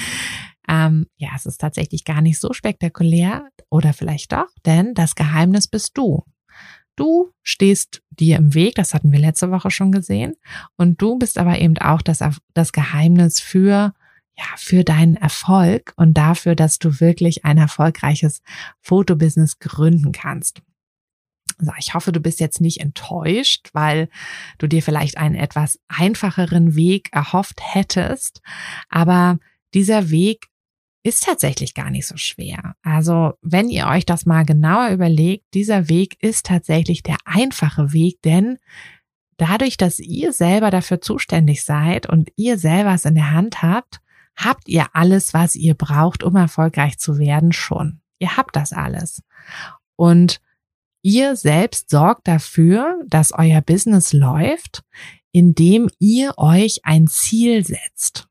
ähm, 0.69 1.07
ja, 1.17 1.31
es 1.37 1.47
ist 1.47 1.61
tatsächlich 1.61 2.05
gar 2.05 2.21
nicht 2.23 2.41
so 2.41 2.53
spektakulär 2.53 3.49
oder 3.71 3.93
vielleicht 3.93 4.33
doch, 4.33 4.49
denn 4.67 4.95
das 4.95 5.15
Geheimnis 5.15 5.69
bist 5.69 5.97
du. 5.97 6.25
Du 6.97 7.33
stehst 7.43 8.03
dir 8.11 8.37
im 8.37 8.53
Weg, 8.53 8.75
das 8.75 8.93
hatten 8.93 9.13
wir 9.13 9.19
letzte 9.19 9.51
Woche 9.51 9.71
schon 9.71 9.93
gesehen, 9.93 10.35
und 10.77 11.01
du 11.01 11.19
bist 11.19 11.39
aber 11.39 11.59
eben 11.59 11.79
auch 11.79 12.03
das, 12.03 12.23
das 12.53 12.73
Geheimnis 12.73 13.41
für 13.41 13.95
ja, 14.37 14.45
für 14.57 14.85
deinen 14.85 15.17
Erfolg 15.17 15.93
und 15.97 16.15
dafür, 16.15 16.55
dass 16.55 16.79
du 16.79 17.01
wirklich 17.01 17.45
ein 17.45 17.59
erfolgreiches 17.59 18.43
Fotobusiness 18.81 19.59
gründen 19.59 20.13
kannst. 20.13 20.63
Also 21.59 21.73
ich 21.79 21.95
hoffe, 21.95 22.13
du 22.13 22.21
bist 22.21 22.41
jetzt 22.41 22.61
nicht 22.61 22.81
enttäuscht, 22.81 23.69
weil 23.73 24.09
du 24.59 24.67
dir 24.67 24.83
vielleicht 24.83 25.19
einen 25.19 25.35
etwas 25.35 25.79
einfacheren 25.89 26.75
Weg 26.75 27.11
erhofft 27.13 27.61
hättest. 27.63 28.41
Aber 28.89 29.39
dieser 29.75 30.11
Weg 30.11 30.49
ist 31.05 31.25
tatsächlich 31.25 31.75
gar 31.75 31.91
nicht 31.91 32.07
so 32.07 32.17
schwer. 32.17 32.77
Also 32.83 33.35
wenn 33.43 33.69
ihr 33.69 33.89
euch 33.89 34.07
das 34.07 34.25
mal 34.25 34.45
genauer 34.45 34.91
überlegt, 34.91 35.53
dieser 35.55 35.89
Weg 35.89 36.17
ist 36.23 36.47
tatsächlich 36.47 37.03
der 37.03 37.17
einfache 37.25 37.93
Weg, 37.93 38.23
denn 38.23 38.59
dadurch, 39.37 39.77
dass 39.77 39.99
ihr 39.99 40.33
selber 40.33 40.71
dafür 40.71 41.01
zuständig 41.01 41.65
seid 41.65 42.09
und 42.09 42.31
ihr 42.37 42.59
selber 42.59 42.95
es 42.95 43.05
in 43.05 43.17
der 43.17 43.33
Hand 43.33 43.63
habt, 43.63 44.01
habt 44.37 44.69
ihr 44.69 44.87
alles, 44.95 45.35
was 45.35 45.57
ihr 45.57 45.75
braucht, 45.75 46.23
um 46.23 46.37
erfolgreich 46.37 46.99
zu 46.99 47.19
werden, 47.19 47.53
schon. 47.53 48.01
Ihr 48.19 48.37
habt 48.37 48.57
das 48.57 48.73
alles. 48.73 49.23
Und 49.97 50.41
ihr 51.03 51.37
selbst 51.37 51.91
sorgt 51.91 52.29
dafür, 52.29 53.03
dass 53.07 53.33
euer 53.33 53.61
Business 53.61 54.13
läuft, 54.13 54.83
indem 55.33 55.89
ihr 55.99 56.35
euch 56.37 56.81
ein 56.85 57.07
Ziel 57.07 57.65
setzt. 57.65 58.29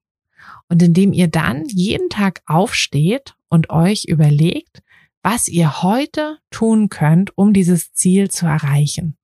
Und 0.69 0.81
indem 0.81 1.11
ihr 1.11 1.27
dann 1.27 1.65
jeden 1.65 2.09
Tag 2.09 2.41
aufsteht 2.45 3.35
und 3.49 3.69
euch 3.69 4.05
überlegt, 4.05 4.81
was 5.21 5.47
ihr 5.49 5.83
heute 5.83 6.37
tun 6.49 6.89
könnt, 6.89 7.37
um 7.37 7.51
dieses 7.53 7.93
Ziel 7.93 8.31
zu 8.31 8.45
erreichen. 8.45 9.17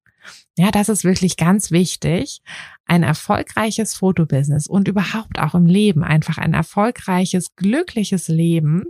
Ja, 0.57 0.71
das 0.71 0.89
ist 0.89 1.03
wirklich 1.03 1.37
ganz 1.37 1.71
wichtig. 1.71 2.41
Ein 2.87 3.03
erfolgreiches 3.03 3.95
Fotobusiness 3.95 4.67
und 4.67 4.87
überhaupt 4.87 5.39
auch 5.39 5.55
im 5.55 5.65
Leben 5.65 6.03
einfach 6.03 6.37
ein 6.37 6.53
erfolgreiches, 6.53 7.55
glückliches 7.55 8.27
Leben. 8.27 8.85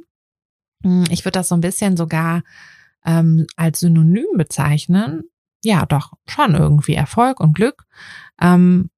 Hm, 0.84 1.06
ich 1.10 1.26
würde 1.26 1.40
das 1.40 1.50
so 1.50 1.56
ein 1.56 1.62
bisschen 1.62 1.98
sogar 1.98 2.44
ähm, 3.06 3.48
als 3.56 3.80
Synonym 3.80 4.38
bezeichnen. 4.38 5.24
Ja, 5.64 5.86
doch 5.86 6.14
schon 6.28 6.54
irgendwie 6.54 6.94
Erfolg 6.94 7.40
und 7.40 7.54
Glück. 7.54 7.86
Ähm, 8.40 8.90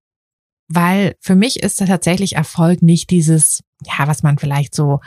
weil 0.67 1.15
für 1.19 1.35
mich 1.35 1.63
ist 1.63 1.77
tatsächlich 1.77 2.35
Erfolg 2.35 2.81
nicht 2.81 3.09
dieses, 3.09 3.63
ja, 3.85 4.07
was 4.07 4.21
man 4.21 4.37
vielleicht 4.37 4.75
so 4.75 4.99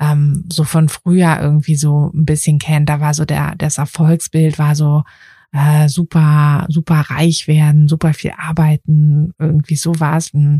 ähm, 0.00 0.44
so 0.50 0.64
von 0.64 0.88
früher 0.88 1.38
irgendwie 1.40 1.76
so 1.76 2.10
ein 2.12 2.24
bisschen 2.24 2.58
kennt. 2.58 2.88
Da 2.88 3.00
war 3.00 3.14
so 3.14 3.24
der 3.24 3.54
das 3.56 3.78
Erfolgsbild 3.78 4.58
war 4.58 4.74
so 4.74 5.04
äh, 5.52 5.88
super, 5.88 6.66
super 6.68 7.00
reich 7.08 7.48
werden, 7.48 7.88
super 7.88 8.14
viel 8.14 8.32
arbeiten, 8.36 9.32
irgendwie 9.38 9.76
sowas. 9.76 10.32
Hm, 10.32 10.58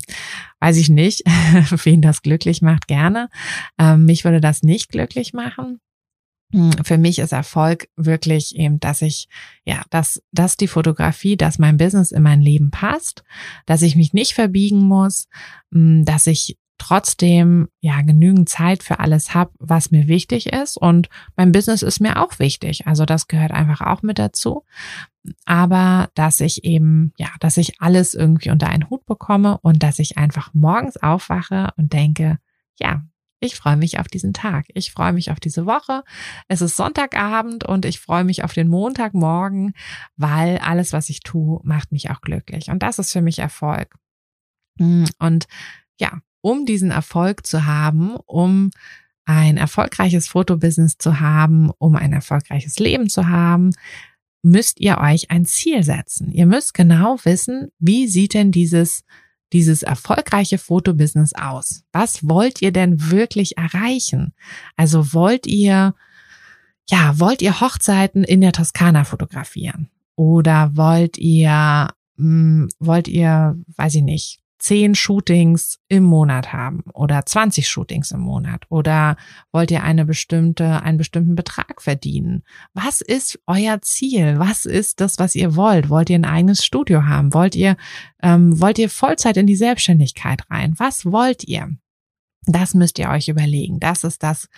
weiß 0.61 0.77
ich 0.77 0.89
nicht, 0.89 1.23
wen 1.85 2.03
das 2.03 2.23
glücklich 2.23 2.63
macht, 2.63 2.89
gerne. 2.89 3.29
Ähm, 3.79 4.05
mich 4.05 4.25
würde 4.25 4.41
das 4.41 4.63
nicht 4.63 4.91
glücklich 4.91 5.33
machen. 5.33 5.81
Hm, 6.53 6.73
für 6.83 6.99
mich 6.99 7.21
ist 7.21 7.33
Erfolg 7.33 7.89
wirklich 7.97 8.57
eben, 8.57 8.81
dass 8.81 9.03
ich, 9.03 9.29
ja, 9.65 9.83
dass, 9.91 10.21
dass 10.33 10.57
die 10.57 10.67
Fotografie, 10.67 11.37
dass 11.37 11.59
mein 11.61 11.77
Business 11.77 12.11
in 12.11 12.23
mein 12.23 12.43
Leben 12.43 12.71
passt, 12.71 13.23
dass 13.67 13.83
ich 13.83 13.95
mich 13.95 14.13
nicht 14.13 14.35
verbiegen 14.35 14.81
muss, 14.81 15.29
hm, 15.73 16.05
dass 16.05 16.27
ich 16.27 16.57
trotzdem 16.81 17.69
ja 17.81 18.01
genügend 18.01 18.49
Zeit 18.49 18.83
für 18.83 19.01
alles 19.01 19.35
habe, 19.35 19.53
was 19.59 19.91
mir 19.91 20.09
wichtig 20.09 20.47
ist. 20.53 20.79
Und 20.79 21.09
mein 21.37 21.53
Business 21.53 21.83
ist 21.83 22.01
mir 22.01 22.21
auch 22.23 22.39
wichtig. 22.39 22.87
Also 22.87 23.05
das 23.05 23.29
gehört 23.29 23.53
einfach 23.53 23.83
auch 23.83 24.03
mit 24.03 24.19
dazu. 24.19 24.65
Aber 25.45 26.09
dass 26.15 26.41
ich 26.41 26.65
eben, 26.65 27.13
ja, 27.19 27.29
dass 27.39 27.59
ich 27.59 27.83
alles 27.83 28.15
irgendwie 28.15 28.51
unter 28.51 28.69
einen 28.69 28.89
Hut 28.89 29.05
bekomme 29.05 29.59
und 29.59 29.83
dass 29.83 29.99
ich 29.99 30.17
einfach 30.17 30.55
morgens 30.55 30.97
aufwache 30.97 31.73
und 31.77 31.93
denke, 31.93 32.39
ja, 32.79 33.03
ich 33.41 33.57
freue 33.57 33.77
mich 33.77 33.99
auf 33.99 34.09
diesen 34.09 34.33
Tag. 34.33 34.67
Ich 34.73 34.91
freue 34.91 35.13
mich 35.13 35.31
auf 35.31 35.39
diese 35.39 35.67
Woche. 35.67 36.03
Es 36.49 36.63
ist 36.63 36.77
Sonntagabend 36.77 37.65
und 37.65 37.85
ich 37.85 38.01
freue 38.01 38.25
mich 38.25 38.43
auf 38.43 38.55
den 38.55 38.69
Montagmorgen, 38.69 39.75
weil 40.17 40.59
alles, 40.59 40.95
was 40.95 41.11
ich 41.11 41.21
tue, 41.21 41.61
macht 41.63 41.93
mich 41.93 42.11
auch 42.11 42.23
glücklich. 42.23 42.71
Und 42.71 42.83
das 42.83 42.99
ist 42.99 43.13
für 43.13 43.23
mich 43.23 43.39
Erfolg. 43.39 43.95
Und 44.79 45.47
ja, 45.99 46.21
um 46.41 46.67
diesen 46.67 46.91
Erfolg 46.91 47.47
zu 47.47 47.67
haben, 47.67 48.17
um 48.27 48.71
ein 49.25 49.57
erfolgreiches 49.57 50.29
Fotobusiness 50.29 50.99
zu 50.99 51.21
haben, 51.21 51.71
um 51.79 51.97
ein 51.97 52.13
erfolgreiches 52.13 52.79
Leben 52.79 53.09
zu 53.09 53.29
haben, 53.29 53.71
müsst 54.43 54.81
ihr 54.81 54.99
euch 54.99 55.31
ein 55.31 55.45
Ziel 55.45 55.83
setzen. 55.83 56.33
Ihr 56.33 56.47
müsst 56.47 56.75
genau 56.75 57.19
wissen, 57.25 57.71
wie 57.79 58.07
sieht 58.07 58.35
denn 58.35 58.53
dieses 58.53 59.05
dieses 59.53 59.83
erfolgreiche 59.83 60.59
Fotobusiness 60.59 61.33
aus? 61.33 61.83
Was 61.93 62.29
wollt 62.29 62.63
ihr 62.63 62.71
denn 62.71 63.11
wirklich 63.11 63.59
erreichen? 63.59 64.33
Also 64.77 65.13
wollt 65.13 65.45
ihr 65.49 65.95
ja, 66.91 67.19
wollt 67.21 67.41
ihr 67.41 67.61
Hochzeiten 67.61 68.25
in 68.25 68.41
der 68.41 68.53
Toskana 68.53 69.05
fotografieren? 69.05 69.89
Oder 70.17 70.77
wollt 70.77 71.19
ihr, 71.19 71.51
mh, 71.51 71.89
hm, 72.17 72.69
wollt 72.81 73.07
ihr, 73.07 73.57
weiß 73.77 73.95
ich 73.95 74.03
nicht, 74.03 74.41
zehn 74.61 74.95
Shootings 74.95 75.79
im 75.89 76.05
Monat 76.05 76.53
haben 76.53 76.83
oder 76.93 77.25
20 77.25 77.67
Shootings 77.67 78.11
im 78.11 78.21
Monat 78.21 78.67
oder 78.69 79.17
wollt 79.53 79.71
ihr 79.71 79.83
eine 79.83 80.05
bestimmte, 80.05 80.83
einen 80.83 80.99
bestimmten 80.99 81.35
Betrag 81.35 81.83
verdienen? 81.83 82.45
Was 82.75 83.01
ist 83.01 83.41
euer 83.47 83.81
Ziel? 83.83 84.39
Was 84.39 84.67
ist 84.67 85.01
das, 85.01 85.19
was 85.19 85.35
ihr 85.35 85.57
wollt? 85.57 85.89
Wollt 85.89 86.11
ihr 86.11 86.19
ein 86.19 86.25
eigenes 86.25 86.65
Studio 86.65 87.07
haben? 87.07 87.35
Wollt 87.35 87.57
ihr, 87.57 87.77
ähm, 88.23 88.61
wollt 88.61 88.79
ihr 88.79 88.91
Vollzeit 88.91 89.37
in 89.37 89.47
die 89.47 89.57
Selbstständigkeit 89.57 90.43
rein? 90.51 90.75
Was 90.77 91.07
wollt 91.07 91.45
ihr? 91.45 91.75
Das 92.47 92.75
müsst 92.75 92.99
ihr 92.99 93.09
euch 93.09 93.29
überlegen. 93.29 93.81
Das 93.81 94.05
ist 94.05 94.23
das, 94.23 94.49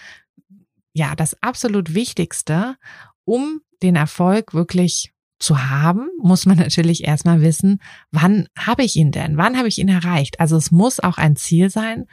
ja, 0.93 1.15
das 1.15 1.41
absolut 1.43 1.95
Wichtigste, 1.95 2.77
um 3.25 3.61
den 3.83 3.97
Erfolg 3.97 4.53
wirklich 4.53 5.12
zu 5.43 5.69
haben, 5.69 6.09
muss 6.21 6.47
man 6.47 6.57
natürlich 6.59 7.05
erstmal 7.05 7.41
wissen, 7.41 7.81
wann 8.11 8.49
habe 8.59 8.85
ich 8.85 8.97
ihn 8.97 9.11
denn? 9.11 9.37
Wann 9.37 9.57
habe 9.57 9.69
ich 9.69 9.79
ihn 9.79 9.89
erreicht? 9.89 10.41
Also 10.41 10.57
es 10.57 10.71
muss 10.71 11.01
auch 11.01 11.19
ein 11.19 11.37
Ziel 11.37 11.71
sein, 11.71 12.07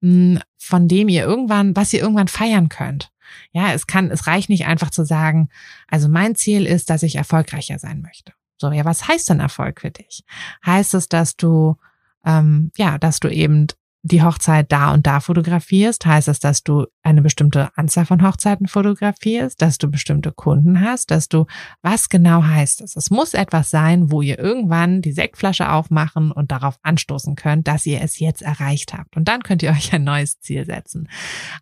hm, 0.00 0.40
von 0.58 0.88
dem 0.88 1.08
ihr 1.08 1.24
irgendwann, 1.24 1.74
was 1.74 1.92
ihr 1.92 2.00
irgendwann 2.00 2.28
feiern 2.28 2.68
könnt. 2.68 3.10
Ja, 3.52 3.72
es 3.72 3.86
kann, 3.86 4.10
es 4.10 4.26
reicht 4.26 4.48
nicht 4.48 4.66
einfach 4.66 4.90
zu 4.90 5.04
sagen, 5.04 5.48
also 5.88 6.08
mein 6.08 6.34
Ziel 6.34 6.66
ist, 6.66 6.90
dass 6.90 7.02
ich 7.02 7.16
erfolgreicher 7.16 7.78
sein 7.78 8.00
möchte. 8.00 8.32
So, 8.58 8.70
ja, 8.70 8.84
was 8.84 9.08
heißt 9.08 9.28
denn 9.30 9.40
Erfolg 9.40 9.80
für 9.80 9.90
dich? 9.90 10.24
Heißt 10.64 10.94
es, 10.94 11.08
dass 11.08 11.36
du, 11.36 11.76
ähm, 12.24 12.70
ja, 12.76 12.98
dass 12.98 13.18
du 13.18 13.28
eben 13.28 13.66
die 14.06 14.22
Hochzeit 14.22 14.70
da 14.70 14.92
und 14.92 15.06
da 15.06 15.18
fotografierst, 15.18 16.04
heißt 16.04 16.28
es, 16.28 16.38
dass 16.38 16.62
du 16.62 16.86
eine 17.02 17.22
bestimmte 17.22 17.70
Anzahl 17.74 18.04
von 18.04 18.22
Hochzeiten 18.22 18.68
fotografierst, 18.68 19.60
dass 19.62 19.78
du 19.78 19.90
bestimmte 19.90 20.30
Kunden 20.30 20.82
hast, 20.82 21.10
dass 21.10 21.30
du, 21.30 21.46
was 21.80 22.10
genau 22.10 22.44
heißt 22.44 22.82
es? 22.82 22.96
Es 22.96 23.08
muss 23.10 23.32
etwas 23.32 23.70
sein, 23.70 24.10
wo 24.10 24.20
ihr 24.20 24.38
irgendwann 24.38 25.00
die 25.00 25.12
Sektflasche 25.12 25.72
aufmachen 25.72 26.32
und 26.32 26.52
darauf 26.52 26.78
anstoßen 26.82 27.34
könnt, 27.34 27.66
dass 27.66 27.86
ihr 27.86 28.02
es 28.02 28.18
jetzt 28.18 28.42
erreicht 28.42 28.92
habt. 28.92 29.16
Und 29.16 29.26
dann 29.26 29.42
könnt 29.42 29.62
ihr 29.62 29.70
euch 29.72 29.94
ein 29.94 30.04
neues 30.04 30.38
Ziel 30.38 30.66
setzen. 30.66 31.08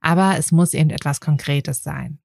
Aber 0.00 0.37
es 0.37 0.50
muss 0.50 0.75
eben 0.75 0.90
etwas 0.90 1.20
Konkretes 1.20 1.84
sein. 1.84 2.18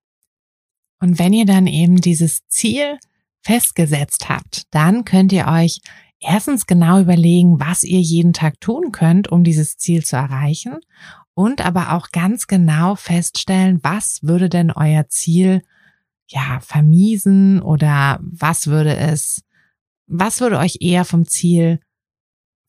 Und 1.00 1.20
wenn 1.20 1.32
ihr 1.32 1.46
dann 1.46 1.68
eben 1.68 2.02
dieses 2.02 2.48
Ziel 2.48 2.98
festgesetzt 3.44 4.30
habt, 4.30 4.64
dann 4.72 5.06
könnt 5.06 5.32
ihr 5.32 5.46
euch 5.48 5.80
erstens 6.20 6.66
genau 6.66 7.00
überlegen, 7.00 7.60
was 7.60 7.84
ihr 7.84 8.02
jeden 8.02 8.34
Tag 8.34 8.60
tun 8.60 8.92
könnt, 8.92 9.28
um 9.32 9.44
dieses 9.44 9.78
Ziel 9.78 10.04
zu 10.04 10.16
erreichen 10.16 10.78
und 11.34 11.66
aber 11.66 11.94
auch 11.94 12.10
ganz 12.10 12.48
genau 12.48 12.96
feststellen, 12.96 13.80
was 13.84 14.24
würde 14.24 14.50
denn 14.50 14.72
euer 14.72 15.08
Ziel 15.08 15.62
ja, 16.28 16.60
vermiesen 16.62 17.62
oder 17.62 18.20
was 18.22 18.68
würde 18.68 18.96
es, 18.96 19.44
was 20.08 20.42
würde 20.42 20.58
euch 20.58 20.78
eher 20.82 21.06
vom 21.06 21.26
Ziel 21.26 21.80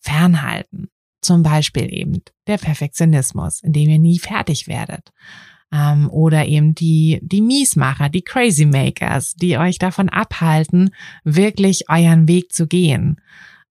fernhalten? 0.00 0.88
Zum 1.20 1.42
Beispiel 1.42 1.92
eben 1.92 2.22
der 2.46 2.58
Perfektionismus, 2.58 3.62
indem 3.62 3.88
ihr 3.88 3.98
nie 3.98 4.18
fertig 4.18 4.68
werdet. 4.68 5.12
Ähm, 5.72 6.08
oder 6.10 6.46
eben 6.46 6.74
die, 6.74 7.20
die 7.22 7.42
Miesmacher, 7.42 8.08
die 8.08 8.22
Crazy 8.22 8.64
Makers, 8.64 9.34
die 9.34 9.58
euch 9.58 9.78
davon 9.78 10.08
abhalten, 10.08 10.90
wirklich 11.24 11.90
euren 11.90 12.26
Weg 12.26 12.52
zu 12.52 12.66
gehen. 12.66 13.20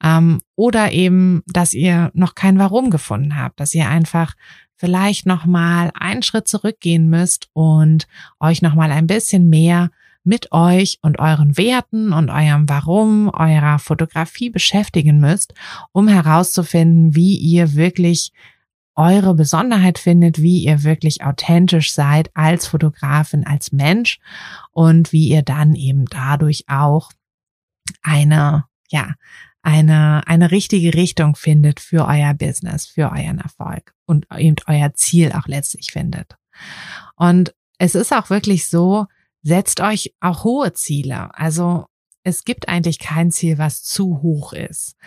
Ähm, 0.04 0.42
oder 0.56 0.92
eben, 0.92 1.42
dass 1.48 1.74
ihr 1.74 2.12
noch 2.13 2.36
kein 2.36 2.60
Warum 2.60 2.92
gefunden 2.92 3.38
habt, 3.38 3.60
dass 3.60 3.74
ihr 3.74 3.89
einfach 3.89 4.36
vielleicht 4.75 5.25
nochmal 5.25 5.92
einen 5.96 6.22
Schritt 6.22 6.48
zurückgehen 6.48 7.10
müsst 7.10 7.50
und 7.54 8.08
euch 8.39 8.62
nochmal 8.62 8.92
ein 8.92 9.08
bisschen 9.08 9.50
mehr 9.50 9.89
mit 10.24 10.51
euch 10.51 11.00
und 11.01 11.20
euren 11.20 11.58
Werten 11.58 12.13
und 12.13 12.30
eurem 12.30 12.68
Warum 12.70 13.30
eurer 13.30 13.80
Fotografie 13.80 14.50
beschäftigen 14.50 15.20
müsst, 15.20 15.54
um 15.94 16.08
herauszufinden, 16.08 17.16
wie 17.16 17.38
ihr 17.38 17.75
wirklich 17.75 18.34
eure 18.98 19.36
Besonderheit 19.36 20.00
findet, 20.00 20.42
wie 20.42 20.63
ihr 20.63 20.84
wirklich 20.84 21.24
authentisch 21.24 21.94
seid 21.94 22.30
als 22.34 22.68
Fotografin, 22.68 23.46
als 23.46 23.72
Mensch 23.72 24.20
und 24.72 25.13
wie 25.13 25.30
ihr 25.30 25.44
dann 25.44 25.75
eben 25.75 26.06
dadurch 26.06 26.66
auch 26.68 27.12
eine, 28.01 28.66
ja, 28.89 29.13
eine, 29.62 30.27
eine 30.27 30.51
richtige 30.51 30.94
Richtung 30.94 31.36
findet 31.36 31.80
für 31.80 32.06
euer 32.08 32.34
Business, 32.34 32.88
für 32.88 33.12
euren 33.12 33.39
Erfolg 33.39 33.94
und 34.06 34.27
eben 34.36 34.56
euer 34.66 34.94
Ziel 34.94 35.32
auch 35.32 35.48
letztlich 35.48 35.92
findet. 35.92 36.36
Und 37.16 37.54
es 37.77 37.94
ist 37.94 38.13
auch 38.13 38.30
wirklich 38.30 38.68
so, 38.68 39.06
setzt 39.44 39.80
euch 39.80 40.13
auch 40.20 40.44
hohe 40.44 40.74
Ziele. 40.74 41.30
Also 41.36 41.86
es 42.27 42.43
gibt 42.43 42.67
eigentlich 42.67 43.00
kein 43.00 43.31
Ziel, 43.31 43.57
was 43.57 43.84
zu 43.84 44.22
hoch 44.22 44.51
ist. 44.51 44.98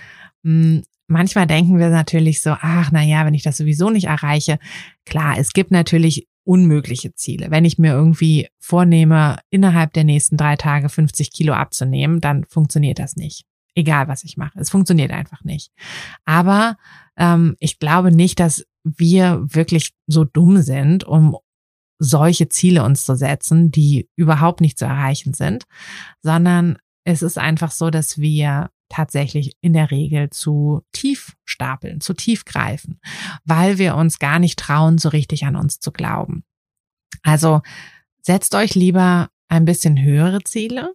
Hm, 0.42 0.82
manchmal 1.06 1.46
denken 1.46 1.78
wir 1.78 1.90
natürlich 1.90 2.40
so, 2.40 2.56
ach, 2.58 2.90
na 2.92 3.02
ja, 3.02 3.26
wenn 3.26 3.34
ich 3.34 3.42
das 3.42 3.58
sowieso 3.58 3.90
nicht 3.90 4.06
erreiche. 4.06 4.58
Klar, 5.04 5.36
es 5.36 5.52
gibt 5.52 5.70
natürlich 5.70 6.28
unmögliche 6.44 7.14
Ziele. 7.14 7.50
Wenn 7.50 7.66
ich 7.66 7.78
mir 7.78 7.92
irgendwie 7.92 8.48
vornehme, 8.58 9.38
innerhalb 9.50 9.92
der 9.92 10.04
nächsten 10.04 10.38
drei 10.38 10.56
Tage 10.56 10.88
50 10.88 11.30
Kilo 11.30 11.52
abzunehmen, 11.52 12.22
dann 12.22 12.44
funktioniert 12.44 12.98
das 12.98 13.16
nicht. 13.16 13.44
Egal, 13.74 14.08
was 14.08 14.24
ich 14.24 14.38
mache. 14.38 14.58
Es 14.58 14.70
funktioniert 14.70 15.10
einfach 15.10 15.44
nicht. 15.44 15.72
Aber 16.24 16.78
ähm, 17.18 17.54
ich 17.60 17.78
glaube 17.78 18.12
nicht, 18.12 18.40
dass 18.40 18.64
wir 18.82 19.44
wirklich 19.46 19.92
so 20.06 20.24
dumm 20.24 20.62
sind, 20.62 21.04
um 21.04 21.36
solche 21.98 22.48
Ziele 22.48 22.82
uns 22.82 23.04
zu 23.04 23.14
setzen, 23.14 23.70
die 23.70 24.08
überhaupt 24.16 24.62
nicht 24.62 24.78
zu 24.78 24.86
erreichen 24.86 25.34
sind, 25.34 25.64
sondern 26.22 26.78
es 27.04 27.22
ist 27.22 27.38
einfach 27.38 27.70
so, 27.70 27.90
dass 27.90 28.18
wir 28.18 28.70
tatsächlich 28.88 29.56
in 29.60 29.72
der 29.72 29.90
Regel 29.90 30.30
zu 30.30 30.82
tief 30.92 31.36
stapeln, 31.44 32.00
zu 32.00 32.12
tief 32.12 32.44
greifen, 32.44 33.00
weil 33.44 33.78
wir 33.78 33.94
uns 33.94 34.18
gar 34.18 34.38
nicht 34.38 34.58
trauen, 34.58 34.98
so 34.98 35.08
richtig 35.08 35.44
an 35.44 35.56
uns 35.56 35.78
zu 35.78 35.92
glauben. 35.92 36.44
Also 37.22 37.62
setzt 38.20 38.54
euch 38.54 38.74
lieber 38.74 39.30
ein 39.48 39.64
bisschen 39.64 40.02
höhere 40.02 40.42
Ziele 40.42 40.94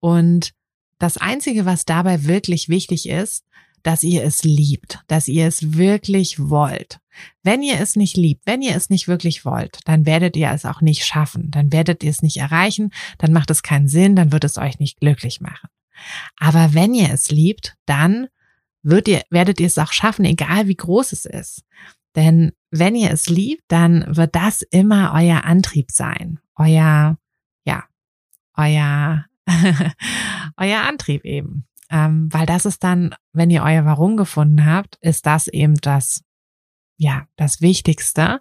und 0.00 0.52
das 0.98 1.18
Einzige, 1.18 1.66
was 1.66 1.84
dabei 1.84 2.24
wirklich 2.24 2.68
wichtig 2.68 3.08
ist, 3.08 3.44
dass 3.86 4.02
ihr 4.02 4.24
es 4.24 4.42
liebt, 4.42 5.00
dass 5.06 5.28
ihr 5.28 5.46
es 5.46 5.76
wirklich 5.76 6.38
wollt. 6.38 6.98
Wenn 7.44 7.62
ihr 7.62 7.80
es 7.80 7.94
nicht 7.94 8.16
liebt, 8.16 8.44
wenn 8.44 8.60
ihr 8.60 8.74
es 8.74 8.90
nicht 8.90 9.06
wirklich 9.06 9.44
wollt, 9.44 9.78
dann 9.84 10.04
werdet 10.04 10.36
ihr 10.36 10.50
es 10.50 10.64
auch 10.64 10.80
nicht 10.80 11.04
schaffen, 11.04 11.50
dann 11.52 11.72
werdet 11.72 12.02
ihr 12.02 12.10
es 12.10 12.20
nicht 12.20 12.38
erreichen, 12.38 12.92
dann 13.18 13.32
macht 13.32 13.50
es 13.50 13.62
keinen 13.62 13.88
Sinn, 13.88 14.16
dann 14.16 14.32
wird 14.32 14.44
es 14.44 14.58
euch 14.58 14.80
nicht 14.80 14.98
glücklich 14.98 15.40
machen. 15.40 15.68
Aber 16.38 16.74
wenn 16.74 16.94
ihr 16.94 17.12
es 17.12 17.30
liebt, 17.30 17.76
dann 17.86 18.26
wird 18.82 19.08
ihr, 19.08 19.22
werdet 19.30 19.60
ihr 19.60 19.68
es 19.68 19.78
auch 19.78 19.92
schaffen, 19.92 20.24
egal 20.24 20.66
wie 20.66 20.76
groß 20.76 21.12
es 21.12 21.24
ist. 21.24 21.64
Denn 22.16 22.52
wenn 22.70 22.96
ihr 22.96 23.12
es 23.12 23.28
liebt, 23.28 23.62
dann 23.68 24.16
wird 24.16 24.34
das 24.34 24.62
immer 24.62 25.12
euer 25.14 25.44
Antrieb 25.44 25.90
sein, 25.90 26.40
euer, 26.56 27.18
ja, 27.64 27.84
euer 28.56 29.26
euer 30.56 30.80
Antrieb 30.80 31.24
eben. 31.24 31.66
Ähm, 31.90 32.28
weil 32.32 32.46
das 32.46 32.66
ist 32.66 32.82
dann, 32.84 33.14
wenn 33.32 33.50
ihr 33.50 33.62
euer 33.62 33.84
Warum 33.84 34.16
gefunden 34.16 34.66
habt, 34.66 34.96
ist 35.00 35.26
das 35.26 35.48
eben 35.48 35.76
das, 35.76 36.22
ja, 36.96 37.26
das 37.36 37.60
Wichtigste. 37.60 38.40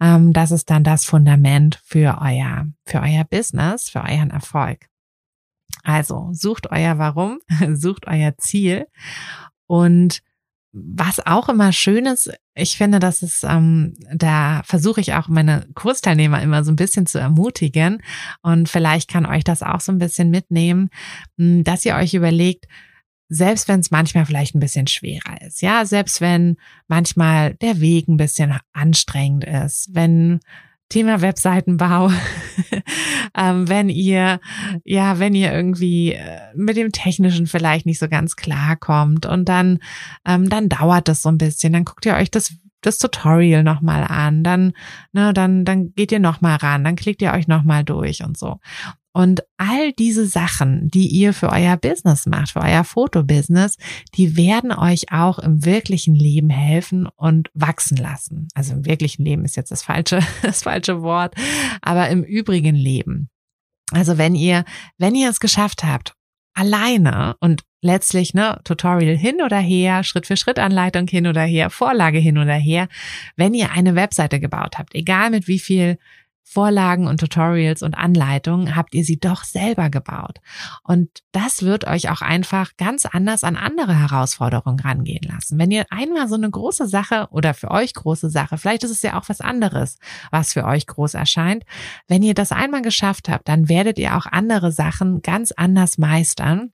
Ähm, 0.00 0.32
das 0.32 0.50
ist 0.50 0.70
dann 0.70 0.84
das 0.84 1.04
Fundament 1.04 1.80
für 1.84 2.18
euer, 2.20 2.66
für 2.84 3.00
euer 3.00 3.24
Business, 3.24 3.88
für 3.88 4.02
euren 4.02 4.30
Erfolg. 4.30 4.88
Also 5.82 6.30
sucht 6.32 6.70
euer 6.70 6.98
Warum, 6.98 7.40
sucht 7.72 8.06
euer 8.06 8.36
Ziel 8.36 8.86
und 9.66 10.22
was 10.72 11.24
auch 11.26 11.48
immer 11.48 11.72
schön 11.72 12.06
ist, 12.06 12.32
ich 12.54 12.76
finde, 12.76 12.98
das 12.98 13.22
ist, 13.22 13.44
ähm, 13.44 13.94
da 14.14 14.62
versuche 14.64 15.00
ich 15.00 15.14
auch 15.14 15.28
meine 15.28 15.66
Kursteilnehmer 15.74 16.42
immer 16.42 16.64
so 16.64 16.72
ein 16.72 16.76
bisschen 16.76 17.06
zu 17.06 17.18
ermutigen. 17.18 18.02
Und 18.42 18.68
vielleicht 18.68 19.10
kann 19.10 19.26
euch 19.26 19.44
das 19.44 19.62
auch 19.62 19.80
so 19.80 19.92
ein 19.92 19.98
bisschen 19.98 20.30
mitnehmen, 20.30 20.88
hm, 21.38 21.64
dass 21.64 21.84
ihr 21.84 21.94
euch 21.94 22.14
überlegt, 22.14 22.66
selbst 23.28 23.68
wenn 23.68 23.80
es 23.80 23.90
manchmal 23.90 24.26
vielleicht 24.26 24.54
ein 24.54 24.60
bisschen 24.60 24.86
schwerer 24.86 25.40
ist, 25.40 25.62
ja, 25.62 25.86
selbst 25.86 26.20
wenn 26.20 26.56
manchmal 26.88 27.54
der 27.54 27.80
Weg 27.80 28.08
ein 28.08 28.18
bisschen 28.18 28.58
anstrengend 28.72 29.44
ist, 29.44 29.94
wenn 29.94 30.40
Thema 30.92 31.22
Webseitenbau. 31.22 32.10
ähm, 33.34 33.66
wenn 33.66 33.88
ihr, 33.88 34.40
ja, 34.84 35.18
wenn 35.18 35.34
ihr 35.34 35.50
irgendwie 35.50 36.12
äh, 36.12 36.38
mit 36.54 36.76
dem 36.76 36.92
Technischen 36.92 37.46
vielleicht 37.46 37.86
nicht 37.86 37.98
so 37.98 38.08
ganz 38.08 38.36
klar 38.36 38.76
kommt 38.76 39.24
und 39.24 39.48
dann, 39.48 39.78
ähm, 40.26 40.50
dann 40.50 40.68
dauert 40.68 41.08
das 41.08 41.22
so 41.22 41.30
ein 41.30 41.38
bisschen, 41.38 41.72
dann 41.72 41.86
guckt 41.86 42.04
ihr 42.04 42.14
euch 42.14 42.30
das 42.30 42.54
das 42.82 42.98
Tutorial 42.98 43.62
nochmal 43.62 44.02
an, 44.02 44.42
dann, 44.42 44.72
ne, 45.12 45.32
dann, 45.32 45.64
dann 45.64 45.94
geht 45.94 46.10
ihr 46.10 46.18
nochmal 46.18 46.56
ran, 46.56 46.82
dann 46.82 46.96
klickt 46.96 47.22
ihr 47.22 47.32
euch 47.32 47.46
nochmal 47.46 47.84
durch 47.84 48.24
und 48.24 48.36
so. 48.36 48.58
Und 49.12 49.42
all 49.58 49.92
diese 49.92 50.26
Sachen, 50.26 50.88
die 50.88 51.06
ihr 51.08 51.34
für 51.34 51.50
euer 51.50 51.76
Business 51.76 52.26
macht, 52.26 52.52
für 52.52 52.60
euer 52.60 52.84
Fotobusiness, 52.84 53.76
die 54.14 54.36
werden 54.36 54.72
euch 54.72 55.12
auch 55.12 55.38
im 55.38 55.64
wirklichen 55.64 56.14
Leben 56.14 56.48
helfen 56.48 57.06
und 57.16 57.50
wachsen 57.52 57.96
lassen. 57.98 58.48
Also 58.54 58.72
im 58.72 58.86
wirklichen 58.86 59.24
Leben 59.24 59.44
ist 59.44 59.56
jetzt 59.56 59.70
das 59.70 59.82
falsche, 59.82 60.20
das 60.42 60.62
falsche 60.62 61.02
Wort, 61.02 61.34
aber 61.82 62.08
im 62.08 62.24
übrigen 62.24 62.74
Leben. 62.74 63.28
Also 63.92 64.16
wenn 64.16 64.34
ihr, 64.34 64.64
wenn 64.96 65.14
ihr 65.14 65.28
es 65.28 65.40
geschafft 65.40 65.84
habt, 65.84 66.14
alleine 66.54 67.36
und 67.40 67.62
letztlich 67.82 68.32
ne 68.32 68.60
Tutorial 68.64 69.16
hin 69.16 69.42
oder 69.44 69.58
her, 69.58 70.04
Schritt 70.04 70.26
für 70.26 70.36
Schritt 70.36 70.58
Anleitung 70.58 71.06
hin 71.08 71.26
oder 71.26 71.42
her, 71.42 71.70
Vorlage 71.70 72.18
hin 72.18 72.38
oder 72.38 72.54
her, 72.54 72.88
wenn 73.36 73.54
ihr 73.54 73.72
eine 73.72 73.94
Webseite 73.94 74.40
gebaut 74.40 74.78
habt, 74.78 74.94
egal 74.94 75.30
mit 75.30 75.48
wie 75.48 75.58
viel 75.58 75.98
Vorlagen 76.44 77.06
und 77.06 77.18
Tutorials 77.18 77.82
und 77.82 77.94
Anleitungen 77.94 78.76
habt 78.76 78.94
ihr 78.94 79.04
sie 79.04 79.18
doch 79.18 79.44
selber 79.44 79.88
gebaut. 79.90 80.38
Und 80.82 81.08
das 81.32 81.62
wird 81.62 81.86
euch 81.86 82.10
auch 82.10 82.20
einfach 82.20 82.76
ganz 82.76 83.06
anders 83.06 83.44
an 83.44 83.56
andere 83.56 83.98
Herausforderungen 83.98 84.80
rangehen 84.80 85.22
lassen. 85.22 85.58
Wenn 85.58 85.70
ihr 85.70 85.86
einmal 85.90 86.28
so 86.28 86.34
eine 86.34 86.50
große 86.50 86.88
Sache 86.88 87.28
oder 87.30 87.54
für 87.54 87.70
euch 87.70 87.94
große 87.94 88.28
Sache, 88.28 88.58
vielleicht 88.58 88.84
ist 88.84 88.90
es 88.90 89.02
ja 89.02 89.18
auch 89.18 89.28
was 89.28 89.40
anderes, 89.40 89.98
was 90.30 90.52
für 90.52 90.64
euch 90.64 90.86
groß 90.86 91.14
erscheint. 91.14 91.64
Wenn 92.06 92.22
ihr 92.22 92.34
das 92.34 92.52
einmal 92.52 92.82
geschafft 92.82 93.28
habt, 93.28 93.48
dann 93.48 93.68
werdet 93.68 93.98
ihr 93.98 94.16
auch 94.16 94.26
andere 94.26 94.72
Sachen 94.72 95.22
ganz 95.22 95.52
anders 95.52 95.96
meistern 95.96 96.72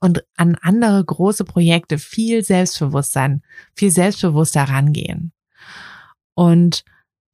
und 0.00 0.24
an 0.36 0.56
andere 0.60 1.04
große 1.04 1.44
Projekte 1.44 1.98
viel 1.98 2.44
Selbstbewusstsein, 2.44 3.42
viel 3.74 3.90
selbstbewusster 3.90 4.64
rangehen. 4.64 5.32
Und 6.34 6.84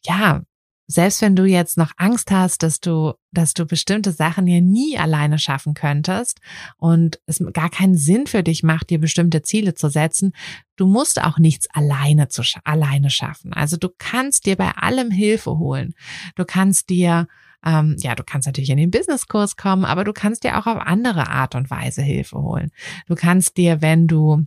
ja, 0.05 0.42
selbst 0.90 1.20
wenn 1.20 1.37
du 1.37 1.44
jetzt 1.44 1.77
noch 1.77 1.92
Angst 1.98 2.31
hast, 2.31 2.62
dass 2.62 2.81
du, 2.81 3.12
dass 3.31 3.53
du 3.53 3.66
bestimmte 3.66 4.11
Sachen 4.11 4.46
hier 4.46 4.62
nie 4.62 4.98
alleine 4.98 5.38
schaffen 5.38 5.74
könntest 5.74 6.40
und 6.79 7.20
es 7.27 7.44
gar 7.53 7.68
keinen 7.68 7.94
Sinn 7.94 8.27
für 8.27 8.42
dich 8.42 8.62
macht, 8.62 8.88
dir 8.88 8.98
bestimmte 8.98 9.42
Ziele 9.42 9.74
zu 9.74 9.90
setzen, 9.90 10.33
du 10.77 10.87
musst 10.87 11.22
auch 11.22 11.38
nichts 11.38 11.68
alleine 11.74 12.29
zu, 12.29 12.42
alleine 12.64 13.11
schaffen. 13.11 13.53
Also 13.53 13.77
du 13.77 13.90
kannst 13.98 14.46
dir 14.46 14.57
bei 14.57 14.70
allem 14.72 15.11
Hilfe 15.11 15.59
holen. 15.59 15.94
Du 16.37 16.44
kannst 16.44 16.88
dir 16.88 17.29
ähm, 17.64 17.96
ja, 17.98 18.14
du 18.14 18.22
kannst 18.22 18.46
natürlich 18.46 18.70
in 18.70 18.77
den 18.79 18.92
Businesskurs 18.92 19.57
kommen, 19.57 19.85
aber 19.85 20.05
du 20.05 20.12
kannst 20.12 20.44
dir 20.44 20.59
auch 20.59 20.66
auf 20.66 20.79
andere 20.79 21.29
Art 21.29 21.57
und 21.57 21.70
Weise 21.70 22.03
Hilfe 22.03 22.38
holen. 22.38 22.70
Du 23.09 23.16
kannst 23.16 23.57
dir, 23.57 23.83
wenn 23.83 24.07
du 24.07 24.46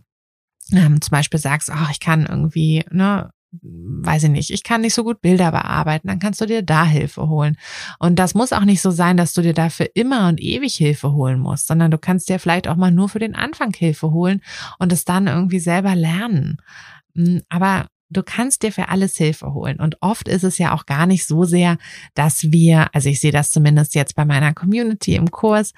ähm, 0.72 1.00
zum 1.00 1.10
Beispiel 1.10 1.38
sagst, 1.38 1.70
ach, 1.70 1.90
ich 1.90 2.00
kann 2.00 2.24
irgendwie, 2.24 2.84
ne, 2.90 3.30
weiß 3.60 4.24
ich 4.24 4.30
nicht, 4.30 4.50
ich 4.50 4.62
kann 4.62 4.80
nicht 4.80 4.94
so 4.94 5.04
gut 5.04 5.20
Bilder 5.20 5.50
bearbeiten, 5.50 6.08
dann 6.08 6.18
kannst 6.18 6.40
du 6.40 6.46
dir 6.46 6.62
da 6.62 6.84
Hilfe 6.84 7.28
holen. 7.28 7.56
Und 7.98 8.18
das 8.18 8.34
muss 8.34 8.52
auch 8.52 8.64
nicht 8.64 8.80
so 8.80 8.90
sein, 8.90 9.16
dass 9.16 9.34
du 9.34 9.42
dir 9.42 9.52
dafür 9.52 9.88
immer 9.94 10.28
und 10.28 10.40
ewig 10.40 10.74
Hilfe 10.74 11.12
holen 11.12 11.38
musst, 11.38 11.66
sondern 11.66 11.90
du 11.90 11.98
kannst 11.98 12.28
dir 12.28 12.38
vielleicht 12.38 12.66
auch 12.66 12.76
mal 12.76 12.90
nur 12.90 13.08
für 13.08 13.18
den 13.18 13.34
Anfang 13.34 13.74
Hilfe 13.74 14.10
holen 14.10 14.40
und 14.78 14.92
es 14.92 15.04
dann 15.04 15.26
irgendwie 15.26 15.60
selber 15.60 15.94
lernen. 15.94 16.58
Hm, 17.14 17.42
aber 17.50 17.88
du 18.08 18.22
kannst 18.22 18.62
dir 18.62 18.72
für 18.72 18.88
alles 18.88 19.16
Hilfe 19.16 19.52
holen. 19.52 19.80
Und 19.80 19.96
oft 20.00 20.28
ist 20.28 20.44
es 20.44 20.58
ja 20.58 20.74
auch 20.74 20.86
gar 20.86 21.06
nicht 21.06 21.26
so 21.26 21.44
sehr, 21.44 21.78
dass 22.14 22.50
wir, 22.52 22.94
also 22.94 23.08
ich 23.08 23.20
sehe 23.20 23.32
das 23.32 23.50
zumindest 23.50 23.94
jetzt 23.94 24.14
bei 24.14 24.24
meiner 24.24 24.54
Community 24.54 25.14
im 25.14 25.30
Kurs, 25.30 25.72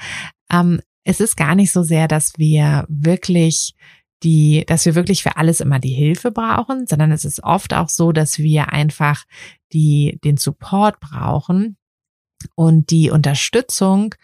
ähm, 0.51 0.81
es 1.05 1.21
ist 1.21 1.37
gar 1.37 1.55
nicht 1.55 1.71
so 1.71 1.83
sehr, 1.83 2.09
dass 2.09 2.33
wir 2.39 2.87
wirklich 2.89 3.75
die, 4.25 4.65
dass 4.67 4.87
wir 4.87 4.95
wirklich 4.95 5.23
für 5.23 5.37
alles 5.37 5.61
immer 5.61 5.79
die 5.79 5.93
Hilfe 5.93 6.33
brauchen, 6.33 6.87
sondern 6.87 7.13
es 7.13 7.25
ist 7.25 7.45
oft 7.45 7.75
auch 7.75 7.89
so, 7.89 8.11
dass 8.11 8.39
wir 8.39 8.73
einfach 8.73 9.25
die, 9.73 10.19
den 10.25 10.39
Support 10.39 10.99
brauchen 10.99 11.77
und 12.55 12.91
die 12.91 13.11
Unterstützung, 13.11 14.15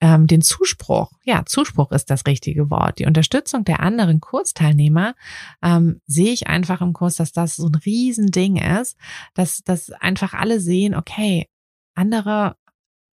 ähm, 0.00 0.26
den 0.26 0.42
Zuspruch, 0.42 1.12
ja, 1.24 1.44
Zuspruch 1.44 1.92
ist 1.92 2.10
das 2.10 2.26
richtige 2.26 2.70
Wort, 2.70 2.98
die 2.98 3.06
Unterstützung 3.06 3.64
der 3.64 3.80
anderen 3.80 4.20
Kursteilnehmer, 4.20 5.14
ähm, 5.62 6.00
sehe 6.06 6.32
ich 6.32 6.46
einfach 6.46 6.80
im 6.80 6.92
Kurs, 6.92 7.16
dass 7.16 7.32
das 7.32 7.56
so 7.56 7.66
ein 7.66 7.74
Riesending 7.74 8.56
ist, 8.56 8.96
dass, 9.34 9.62
dass 9.64 9.90
einfach 9.90 10.34
alle 10.34 10.60
sehen, 10.60 10.94
okay, 10.94 11.48
andere 11.94 12.56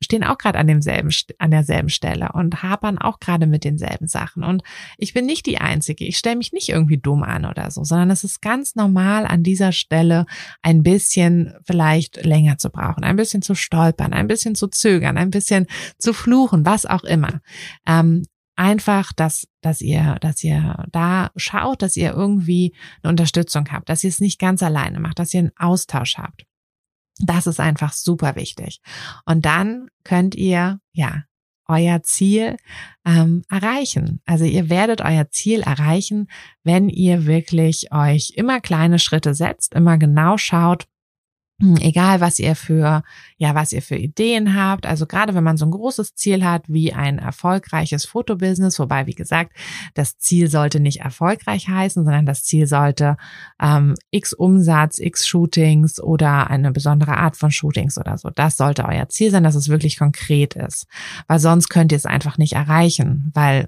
stehen 0.02 0.24
auch 0.24 0.38
gerade 0.38 0.58
an 0.58 0.68
demselben, 0.68 1.10
an 1.38 1.52
derselben 1.52 1.90
Stelle 1.90 2.32
und 2.34 2.64
hapern 2.64 2.98
auch 2.98 3.20
gerade 3.20 3.48
mit 3.48 3.64
denselben 3.64 4.08
Sachen. 4.08 4.44
Und 4.44 4.64
ich 4.98 5.14
bin 5.14 5.26
nicht 5.26 5.46
die 5.46 5.60
Einzige. 5.60 6.06
Ich 6.06 6.18
stelle 6.18 6.38
mich 6.38 6.54
nicht 6.54 6.70
irgendwie 6.70 6.98
dumm 6.98 7.24
an 7.24 7.46
oder 7.46 7.70
so, 7.72 7.84
sondern 7.84 8.10
es 8.10 8.24
ist 8.24 8.42
ganz 8.42 8.76
normal, 8.76 9.26
an 9.26 9.44
dieser 9.44 9.72
Stelle 9.72 10.26
ein 10.62 10.84
bisschen 10.84 11.54
vielleicht 11.66 12.26
länger 12.26 12.58
zu 12.58 12.70
brauchen, 12.70 13.04
ein 13.04 13.16
bisschen 13.16 13.42
zu 13.42 13.56
stolpern, 13.56 14.14
ein 14.14 14.28
bisschen 14.28 14.56
zu 14.56 14.68
zögern, 14.68 15.18
ein 15.18 15.32
bisschen 15.32 15.68
zu 15.98 16.14
fluchen, 16.14 16.66
was 16.66 16.86
auch 16.86 17.04
immer. 17.04 17.42
Ähm, 17.86 18.24
einfach, 18.56 19.14
dass, 19.14 19.48
dass 19.62 19.82
ihr, 19.82 20.18
dass 20.22 20.44
ihr 20.44 20.86
da 20.92 21.32
schaut, 21.38 21.82
dass 21.82 21.96
ihr 21.96 22.12
irgendwie 22.12 22.76
eine 23.02 23.12
Unterstützung 23.12 23.66
habt, 23.72 23.90
dass 23.90 24.04
ihr 24.04 24.10
es 24.10 24.20
nicht 24.20 24.40
ganz 24.40 24.62
alleine 24.62 25.00
macht, 25.00 25.20
dass 25.20 25.34
ihr 25.34 25.40
einen 25.40 25.52
Austausch 25.58 26.18
habt. 26.18 26.46
Das 27.20 27.48
ist 27.48 27.60
einfach 27.60 27.94
super 27.94 28.36
wichtig. 28.36 28.82
Und 29.26 29.46
dann 29.46 29.88
könnt 30.04 30.36
ihr, 30.36 30.80
ja, 30.94 31.24
euer 31.70 32.02
Ziel 32.02 32.58
ähm, 33.06 33.44
erreichen. 33.50 34.22
Also 34.26 34.44
ihr 34.44 34.70
werdet 34.70 35.02
euer 35.02 35.30
Ziel 35.30 35.62
erreichen, 35.62 36.28
wenn 36.64 36.90
ihr 36.90 37.28
wirklich 37.28 37.92
euch 37.94 38.34
immer 38.36 38.60
kleine 38.60 38.98
Schritte 38.98 39.36
setzt, 39.36 39.76
immer 39.76 39.98
genau 39.98 40.38
schaut, 40.38 40.88
egal 41.80 42.22
was 42.22 42.40
ihr 42.40 42.56
für, 42.56 43.04
ja, 43.38 43.56
was 43.56 43.74
ihr 43.74 43.82
für 43.82 43.96
Ideen 43.96 44.56
habt. 44.56 44.86
Also 44.86 45.06
gerade 45.06 45.34
wenn 45.36 45.44
man 45.44 45.58
so 45.58 45.66
ein 45.66 45.72
großes 45.72 46.16
Ziel 46.16 46.46
hat 46.46 46.64
wie 46.68 46.94
ein 46.94 47.20
erfolgreiches 47.20 48.06
Fotobusiness, 48.06 48.80
wobei, 48.80 49.08
wie 49.08 49.16
gesagt, 49.16 49.54
das 49.94 50.18
Ziel 50.18 50.50
sollte 50.50 50.80
nicht 50.80 51.02
erfolgreich 51.02 51.68
heißen, 51.68 52.04
sondern 52.04 52.26
das 52.26 52.44
Ziel 52.44 52.66
sollte 52.66 53.18
ähm, 53.62 53.96
x 54.12 54.34
Umsatz, 54.34 55.00
x 55.00 55.28
Shootings 55.28 56.02
oder 56.02 56.50
eine 56.50 56.72
besondere 56.72 57.18
Art 57.18 57.36
von 57.36 57.52
Shootings 57.52 57.98
oder 57.98 58.18
so. 58.18 58.30
Das 58.30 58.56
sollte 58.58 58.86
euer 58.86 59.10
Ziel 59.10 59.32
sein, 59.32 59.44
dass 59.44 59.56
es 59.56 59.70
wirklich 59.70 59.98
konkret 59.98 60.56
ist. 60.56 60.88
Weil 61.28 61.40
sonst 61.40 61.70
könnt 61.70 61.92
ihr 61.92 61.98
es 61.98 62.06
einfach 62.06 62.38
nicht 62.38 62.54
erreichen, 62.54 63.32
weil 63.34 63.68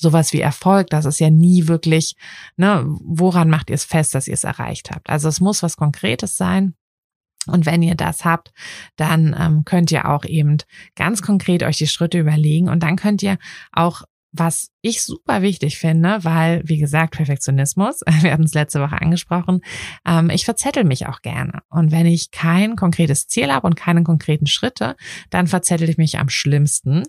sowas 0.00 0.32
wie 0.32 0.40
Erfolg, 0.40 0.88
das 0.90 1.04
ist 1.04 1.18
ja 1.18 1.30
nie 1.30 1.66
wirklich, 1.66 2.16
ne, 2.56 2.84
woran 2.86 3.50
macht 3.50 3.70
ihr 3.70 3.74
es 3.74 3.84
fest, 3.84 4.14
dass 4.14 4.28
ihr 4.28 4.34
es 4.34 4.44
erreicht 4.44 4.90
habt? 4.90 5.10
Also 5.10 5.28
es 5.28 5.40
muss 5.40 5.62
was 5.62 5.76
Konkretes 5.76 6.36
sein. 6.36 6.74
Und 7.48 7.66
wenn 7.66 7.82
ihr 7.82 7.94
das 7.94 8.24
habt, 8.24 8.52
dann 8.96 9.34
ähm, 9.38 9.64
könnt 9.64 9.90
ihr 9.90 10.08
auch 10.08 10.24
eben 10.24 10.58
ganz 10.96 11.22
konkret 11.22 11.62
euch 11.62 11.76
die 11.78 11.86
Schritte 11.86 12.18
überlegen. 12.18 12.68
Und 12.68 12.82
dann 12.82 12.96
könnt 12.96 13.22
ihr 13.22 13.38
auch 13.72 14.02
was 14.32 14.70
ich 14.80 15.02
super 15.02 15.42
wichtig 15.42 15.78
finde, 15.78 16.18
weil, 16.22 16.62
wie 16.64 16.78
gesagt, 16.78 17.16
Perfektionismus, 17.16 18.00
wir 18.20 18.32
hatten 18.32 18.44
es 18.44 18.54
letzte 18.54 18.80
Woche 18.80 19.00
angesprochen, 19.00 19.60
ähm, 20.06 20.30
ich 20.30 20.44
verzettel 20.44 20.84
mich 20.84 21.06
auch 21.06 21.22
gerne. 21.22 21.60
Und 21.68 21.90
wenn 21.90 22.06
ich 22.06 22.30
kein 22.30 22.76
konkretes 22.76 23.26
Ziel 23.26 23.52
habe 23.52 23.66
und 23.66 23.74
keine 23.74 24.02
konkreten 24.02 24.46
Schritte, 24.46 24.96
dann 25.30 25.46
verzettel 25.46 25.88
ich 25.88 25.98
mich 25.98 26.18
am 26.18 26.28
schlimmsten, 26.28 27.04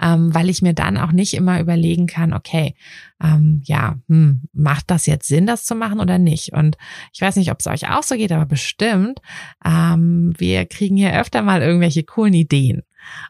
ähm, 0.00 0.34
weil 0.34 0.48
ich 0.48 0.62
mir 0.62 0.74
dann 0.74 0.96
auch 0.96 1.12
nicht 1.12 1.34
immer 1.34 1.60
überlegen 1.60 2.06
kann, 2.06 2.32
okay, 2.32 2.74
ähm, 3.22 3.62
ja, 3.64 3.96
hm, 4.08 4.42
macht 4.52 4.90
das 4.90 5.06
jetzt 5.06 5.28
Sinn, 5.28 5.46
das 5.46 5.64
zu 5.64 5.74
machen 5.74 6.00
oder 6.00 6.18
nicht? 6.18 6.52
Und 6.52 6.76
ich 7.12 7.20
weiß 7.20 7.36
nicht, 7.36 7.50
ob 7.50 7.60
es 7.60 7.66
euch 7.66 7.90
auch 7.90 8.02
so 8.02 8.14
geht, 8.14 8.32
aber 8.32 8.46
bestimmt, 8.46 9.20
ähm, 9.64 10.32
wir 10.38 10.66
kriegen 10.66 10.96
hier 10.96 11.18
öfter 11.18 11.42
mal 11.42 11.62
irgendwelche 11.62 12.04
coolen 12.04 12.34
Ideen. 12.34 12.82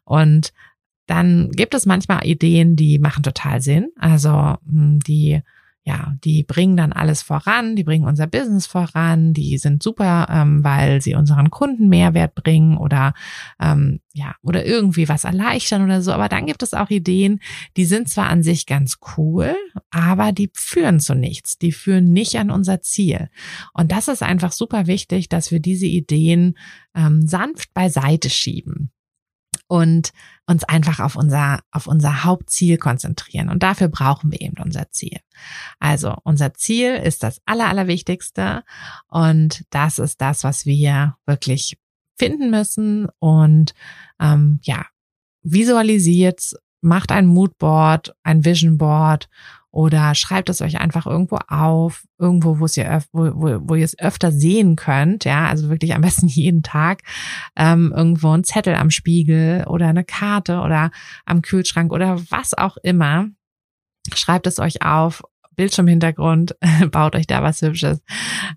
Und 0.05 0.53
dann 1.07 1.51
gibt 1.51 1.75
es 1.75 1.87
manchmal 1.87 2.27
Ideen, 2.27 2.77
die 2.77 2.99
machen 2.99 3.23
total 3.23 3.61
Sinn. 3.61 3.89
Also 3.99 4.57
hm, 4.67 5.01
die 5.01 5.43
ja, 5.85 6.15
die 6.23 6.45
bringen 6.45 6.77
dann 6.77 6.93
alles 6.93 7.23
voran, 7.23 7.75
die 7.75 7.83
bringen 7.83 8.07
unser 8.07 8.29
Business 8.29 8.67
voran, 8.67 9.33
die 9.33 9.59
sind 9.59 9.83
super, 9.83 10.29
ähm, 10.31 10.63
weil 10.63 11.03
sie 11.03 11.17
unseren 11.17 11.51
Kunden 11.51 11.89
Mehrwert 11.89 12.37
bringen 12.37 12.77
oder 12.77 13.15
ähm, 13.61 13.99
ja, 14.13 14.37
oder 14.43 14.65
irgendwie 14.65 15.09
was 15.09 15.25
erleichtern 15.25 15.83
oder 15.83 16.01
so. 16.01 16.13
Aber 16.13 16.29
dann 16.29 16.47
gibt 16.47 16.63
es 16.63 16.73
auch 16.73 16.91
Ideen, 16.91 17.41
die 17.77 17.85
sind 17.85 18.09
zwar 18.09 18.29
an 18.29 18.45
sich 18.45 18.67
ganz 18.67 18.99
cool, 19.17 19.57
aber 19.91 20.31
die 20.31 20.51
führen 20.55 21.01
zu 21.01 21.17
nichts. 21.17 21.59
Die 21.59 21.73
führen 21.73 22.13
nicht 22.13 22.39
an 22.39 22.53
unser 22.53 22.81
Ziel. 22.81 23.29
Und 23.73 23.91
das 23.91 24.07
ist 24.07 24.23
einfach 24.23 24.53
super 24.53 24.87
wichtig, 24.87 25.29
dass 25.29 25.51
wir 25.51 25.59
diese 25.59 25.87
Ideen 25.87 26.57
ähm, 26.95 27.27
sanft 27.27 27.75
beiseite 27.75 28.31
schieben 28.31 28.93
und 29.73 30.13
uns 30.47 30.65
einfach 30.65 31.01
auf 31.01 31.17
unser, 31.17 31.61
auf 31.71 31.87
unser 31.87 32.25
Hauptziel 32.25 32.77
konzentrieren. 32.77 33.49
Und 33.49 33.63
dafür 33.63 33.89
brauchen 33.89 34.31
wir 34.31 34.43
eben 34.43 34.63
unser 34.63 34.91
Ziel. 34.91 35.19
Also 35.79 36.15
unser 36.25 36.53
Ziel 36.53 36.93
ist 36.97 37.23
das 37.23 37.41
Aller, 37.47 37.71
Allerwichtigste 37.71 38.65
und 39.09 39.65
das 39.71 39.99
ist 39.99 40.21
das, 40.21 40.45
was 40.45 40.67
wir 40.67 41.17
wirklich 41.25 41.79
finden 42.19 42.51
müssen 42.51 43.09
und 43.19 43.73
ähm, 44.21 44.61
ja, 44.63 44.85
visualisiert, 45.43 46.55
macht 46.83 47.13
ein 47.13 47.27
Moodboard, 47.27 48.15
ein 48.23 48.45
Vision 48.45 48.77
Board 48.77 49.29
oder 49.71 50.15
schreibt 50.15 50.51
es 50.51 50.61
euch 50.61 50.79
einfach 50.79 51.07
irgendwo 51.07 51.39
auf, 51.49 52.05
irgendwo, 52.19 52.59
wo, 52.59 52.67
es 52.67 52.77
ihr, 52.77 53.03
wo, 53.13 53.31
wo, 53.35 53.59
wo 53.63 53.75
ihr 53.75 53.87
es 53.87 53.99
öfter 53.99 54.31
sehen 54.31 54.77
könnt, 54.77 55.25
ja, 55.25 55.49
also 55.49 55.71
wirklich 55.71 55.95
am 55.95 56.03
besten 56.03 56.27
jeden 56.29 56.63
Tag, 56.63 57.03
ähm, 57.57 57.93
irgendwo 57.97 58.33
ein 58.33 58.45
Zettel 58.45 58.75
am 58.75 58.91
Spiegel 58.91 59.65
oder 59.67 59.89
eine 59.89 60.05
Karte 60.05 60.61
oder 60.61 60.91
am 61.25 61.41
Kühlschrank 61.41 61.91
oder 61.91 62.21
was 62.31 62.53
auch 62.53 62.77
immer. 62.83 63.29
Schreibt 64.15 64.47
es 64.47 64.59
euch 64.59 64.83
auf 64.83 65.23
Bildschirmhintergrund, 65.57 66.57
baut 66.91 67.15
euch 67.17 67.27
da 67.27 67.43
was 67.43 67.63
Hübsches 67.63 68.03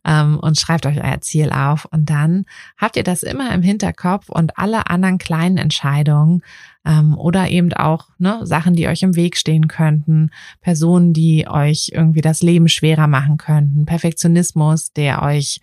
ähm, 0.06 0.40
und 0.40 0.60
schreibt 0.60 0.86
euch 0.86 1.04
euer 1.04 1.22
Ziel 1.22 1.52
auf. 1.52 1.86
Und 1.86 2.10
dann 2.10 2.46
habt 2.78 2.96
ihr 2.96 3.04
das 3.04 3.24
immer 3.24 3.54
im 3.54 3.62
Hinterkopf 3.62 4.30
und 4.30 4.58
alle 4.58 4.90
anderen 4.90 5.18
kleinen 5.18 5.58
Entscheidungen 5.58 6.42
ähm, 6.86 7.18
oder 7.18 7.50
eben 7.50 7.74
auch 7.74 8.10
ne, 8.18 8.40
Sachen, 8.44 8.76
die 8.76 8.88
euch 8.88 9.04
im 9.04 9.16
Weg 9.16 9.38
stehen 9.38 9.68
könnten, 9.68 10.30
Personen, 10.62 11.14
die 11.14 11.48
euch 11.48 11.92
irgendwie 11.94 12.22
das 12.22 12.42
Leben 12.42 12.68
schwerer 12.68 13.08
machen 13.08 13.38
könnten, 13.38 13.86
Perfektionismus, 13.86 14.94
der 14.94 15.22
euch 15.22 15.62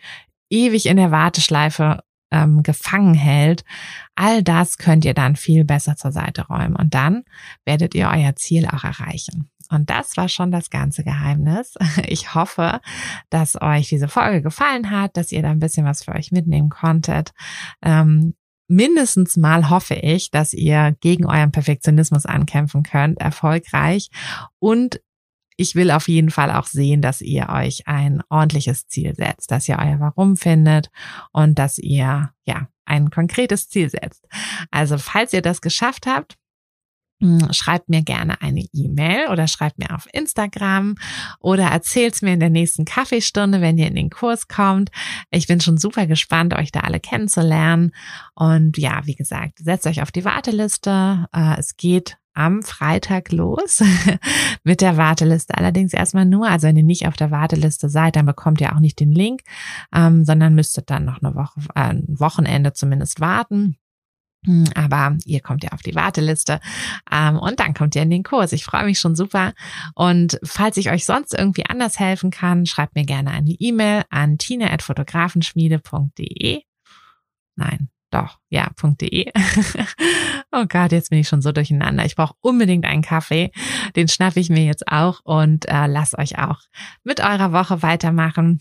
ewig 0.50 0.86
in 0.86 0.96
der 0.96 1.10
Warteschleife 1.10 2.02
ähm, 2.32 2.62
gefangen 2.62 3.14
hält. 3.14 3.64
All 4.14 4.42
das 4.42 4.78
könnt 4.78 5.04
ihr 5.04 5.14
dann 5.14 5.36
viel 5.36 5.64
besser 5.64 5.96
zur 5.96 6.12
Seite 6.12 6.46
räumen 6.46 6.76
und 6.76 6.94
dann 6.94 7.24
werdet 7.64 7.94
ihr 7.94 8.10
euer 8.12 8.34
Ziel 8.36 8.66
auch 8.66 8.84
erreichen. 8.84 9.48
Und 9.72 9.88
das 9.90 10.16
war 10.16 10.28
schon 10.28 10.52
das 10.52 10.70
ganze 10.70 11.02
Geheimnis. 11.04 11.74
Ich 12.06 12.34
hoffe, 12.34 12.80
dass 13.30 13.60
euch 13.60 13.88
diese 13.88 14.08
Folge 14.08 14.42
gefallen 14.42 14.90
hat, 14.90 15.16
dass 15.16 15.32
ihr 15.32 15.42
da 15.42 15.50
ein 15.50 15.60
bisschen 15.60 15.86
was 15.86 16.04
für 16.04 16.12
euch 16.12 16.30
mitnehmen 16.30 16.68
konntet. 16.68 17.32
Ähm, 17.82 18.34
mindestens 18.68 19.36
mal 19.36 19.70
hoffe 19.70 19.94
ich, 19.94 20.30
dass 20.30 20.52
ihr 20.52 20.94
gegen 21.00 21.26
euren 21.26 21.52
Perfektionismus 21.52 22.26
ankämpfen 22.26 22.82
könnt, 22.82 23.20
erfolgreich. 23.20 24.10
Und 24.58 25.00
ich 25.56 25.74
will 25.74 25.90
auf 25.90 26.08
jeden 26.08 26.30
Fall 26.30 26.50
auch 26.50 26.66
sehen, 26.66 27.02
dass 27.02 27.20
ihr 27.20 27.48
euch 27.48 27.86
ein 27.86 28.22
ordentliches 28.28 28.88
Ziel 28.88 29.14
setzt, 29.14 29.50
dass 29.50 29.68
ihr 29.68 29.78
euer 29.78 30.00
Warum 30.00 30.36
findet 30.36 30.90
und 31.32 31.58
dass 31.58 31.78
ihr, 31.78 32.30
ja, 32.44 32.68
ein 32.84 33.10
konkretes 33.10 33.68
Ziel 33.68 33.88
setzt. 33.88 34.26
Also, 34.70 34.98
falls 34.98 35.32
ihr 35.32 35.42
das 35.42 35.60
geschafft 35.60 36.06
habt, 36.06 36.36
hm, 37.22 37.52
schreibt 37.52 37.88
mir 37.88 38.02
gerne 38.02 38.42
eine 38.42 38.64
E-Mail 38.72 39.28
oder 39.30 39.46
schreibt 39.46 39.78
mir 39.78 39.94
auf 39.94 40.08
Instagram 40.12 40.96
oder 41.38 41.68
erzählt 41.68 42.14
es 42.14 42.22
mir 42.22 42.32
in 42.32 42.40
der 42.40 42.50
nächsten 42.50 42.84
Kaffeestunde, 42.84 43.60
wenn 43.60 43.78
ihr 43.78 43.86
in 43.86 43.94
den 43.94 44.10
Kurs 44.10 44.48
kommt. 44.48 44.90
Ich 45.30 45.46
bin 45.46 45.60
schon 45.60 45.78
super 45.78 46.08
gespannt, 46.08 46.52
euch 46.52 46.72
da 46.72 46.80
alle 46.80 46.98
kennenzulernen. 46.98 47.92
Und 48.34 48.76
ja, 48.76 49.02
wie 49.04 49.14
gesagt, 49.14 49.60
setzt 49.60 49.86
euch 49.86 50.02
auf 50.02 50.10
die 50.10 50.24
Warteliste. 50.24 51.26
Äh, 51.32 51.60
es 51.60 51.76
geht 51.76 52.16
am 52.34 52.64
Freitag 52.64 53.30
los 53.30 53.84
mit 54.64 54.80
der 54.80 54.96
Warteliste. 54.96 55.56
Allerdings 55.56 55.92
erstmal 55.92 56.24
nur, 56.24 56.48
also 56.48 56.66
wenn 56.66 56.76
ihr 56.76 56.82
nicht 56.82 57.06
auf 57.06 57.14
der 57.14 57.30
Warteliste 57.30 57.88
seid, 57.88 58.16
dann 58.16 58.26
bekommt 58.26 58.60
ihr 58.60 58.74
auch 58.74 58.80
nicht 58.80 58.98
den 58.98 59.12
Link, 59.12 59.42
ähm, 59.94 60.24
sondern 60.24 60.56
müsstet 60.56 60.90
dann 60.90 61.04
noch 61.04 61.22
eine 61.22 61.36
Woche, 61.36 61.60
äh, 61.76 61.90
ein 61.90 62.04
Wochenende 62.08 62.72
zumindest 62.72 63.20
warten. 63.20 63.76
Hm, 64.44 64.64
aber 64.74 65.16
ihr 65.24 65.40
kommt 65.40 65.62
ja 65.62 65.70
auf 65.70 65.82
die 65.82 65.94
Warteliste 65.94 66.58
ähm, 67.10 67.38
und 67.38 67.60
dann 67.60 67.72
kommt 67.74 67.94
ihr 67.94 68.02
in 68.02 68.10
den 68.10 68.24
Kurs. 68.24 68.52
Ich 68.52 68.64
freue 68.64 68.84
mich 68.84 68.98
schon 68.98 69.14
super. 69.14 69.52
Und 69.94 70.40
falls 70.42 70.76
ich 70.76 70.90
euch 70.90 71.06
sonst 71.06 71.32
irgendwie 71.32 71.64
anders 71.66 72.00
helfen 72.00 72.32
kann, 72.32 72.66
schreibt 72.66 72.96
mir 72.96 73.04
gerne 73.04 73.30
eine 73.30 73.52
E-Mail 73.52 74.02
an 74.10 74.38
tine.fotografenschmiede.de. 74.38 76.62
Nein, 77.54 77.88
doch, 78.10 78.40
ja, 78.50 78.68
.de. 79.00 79.30
oh 80.52 80.64
Gott, 80.68 80.92
jetzt 80.92 81.10
bin 81.10 81.20
ich 81.20 81.28
schon 81.28 81.40
so 81.40 81.52
durcheinander. 81.52 82.04
Ich 82.04 82.16
brauche 82.16 82.34
unbedingt 82.40 82.84
einen 82.84 83.02
Kaffee. 83.02 83.52
Den 83.96 84.08
schnappe 84.08 84.40
ich 84.40 84.50
mir 84.50 84.64
jetzt 84.64 84.88
auch 84.88 85.20
und 85.24 85.68
äh, 85.68 85.86
lasst 85.86 86.18
euch 86.18 86.38
auch 86.38 86.58
mit 87.04 87.20
eurer 87.20 87.52
Woche 87.52 87.82
weitermachen. 87.82 88.58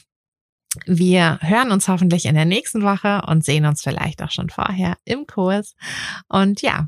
Wir 0.85 1.37
hören 1.41 1.71
uns 1.71 1.87
hoffentlich 1.87 2.25
in 2.25 2.35
der 2.35 2.45
nächsten 2.45 2.81
Woche 2.81 3.23
und 3.27 3.43
sehen 3.43 3.65
uns 3.65 3.81
vielleicht 3.81 4.23
auch 4.23 4.31
schon 4.31 4.49
vorher 4.49 4.97
im 5.03 5.27
Kurs. 5.27 5.75
Und 6.29 6.61
ja, 6.61 6.87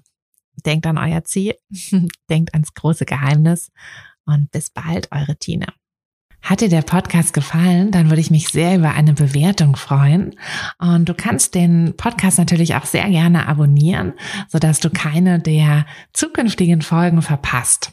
denkt 0.65 0.85
an 0.85 0.97
euer 0.97 1.23
Ziel, 1.23 1.55
denkt 2.29 2.53
ans 2.53 2.73
große 2.73 3.05
Geheimnis 3.05 3.71
und 4.25 4.51
bis 4.51 4.69
bald, 4.69 5.09
eure 5.11 5.35
Tine. 5.35 5.67
Hat 6.41 6.59
dir 6.59 6.67
der 6.67 6.81
Podcast 6.81 7.33
gefallen, 7.33 7.91
dann 7.91 8.09
würde 8.09 8.19
ich 8.19 8.29
mich 8.29 8.49
sehr 8.49 8.75
über 8.75 8.93
eine 8.93 9.13
Bewertung 9.13 9.77
freuen. 9.77 10.35
Und 10.77 11.07
du 11.07 11.13
kannst 11.13 11.55
den 11.55 11.95
Podcast 11.95 12.37
natürlich 12.37 12.75
auch 12.75 12.83
sehr 12.83 13.09
gerne 13.09 13.47
abonnieren, 13.47 14.13
sodass 14.49 14.81
du 14.81 14.89
keine 14.89 15.39
der 15.39 15.85
zukünftigen 16.11 16.81
Folgen 16.81 17.21
verpasst. 17.21 17.92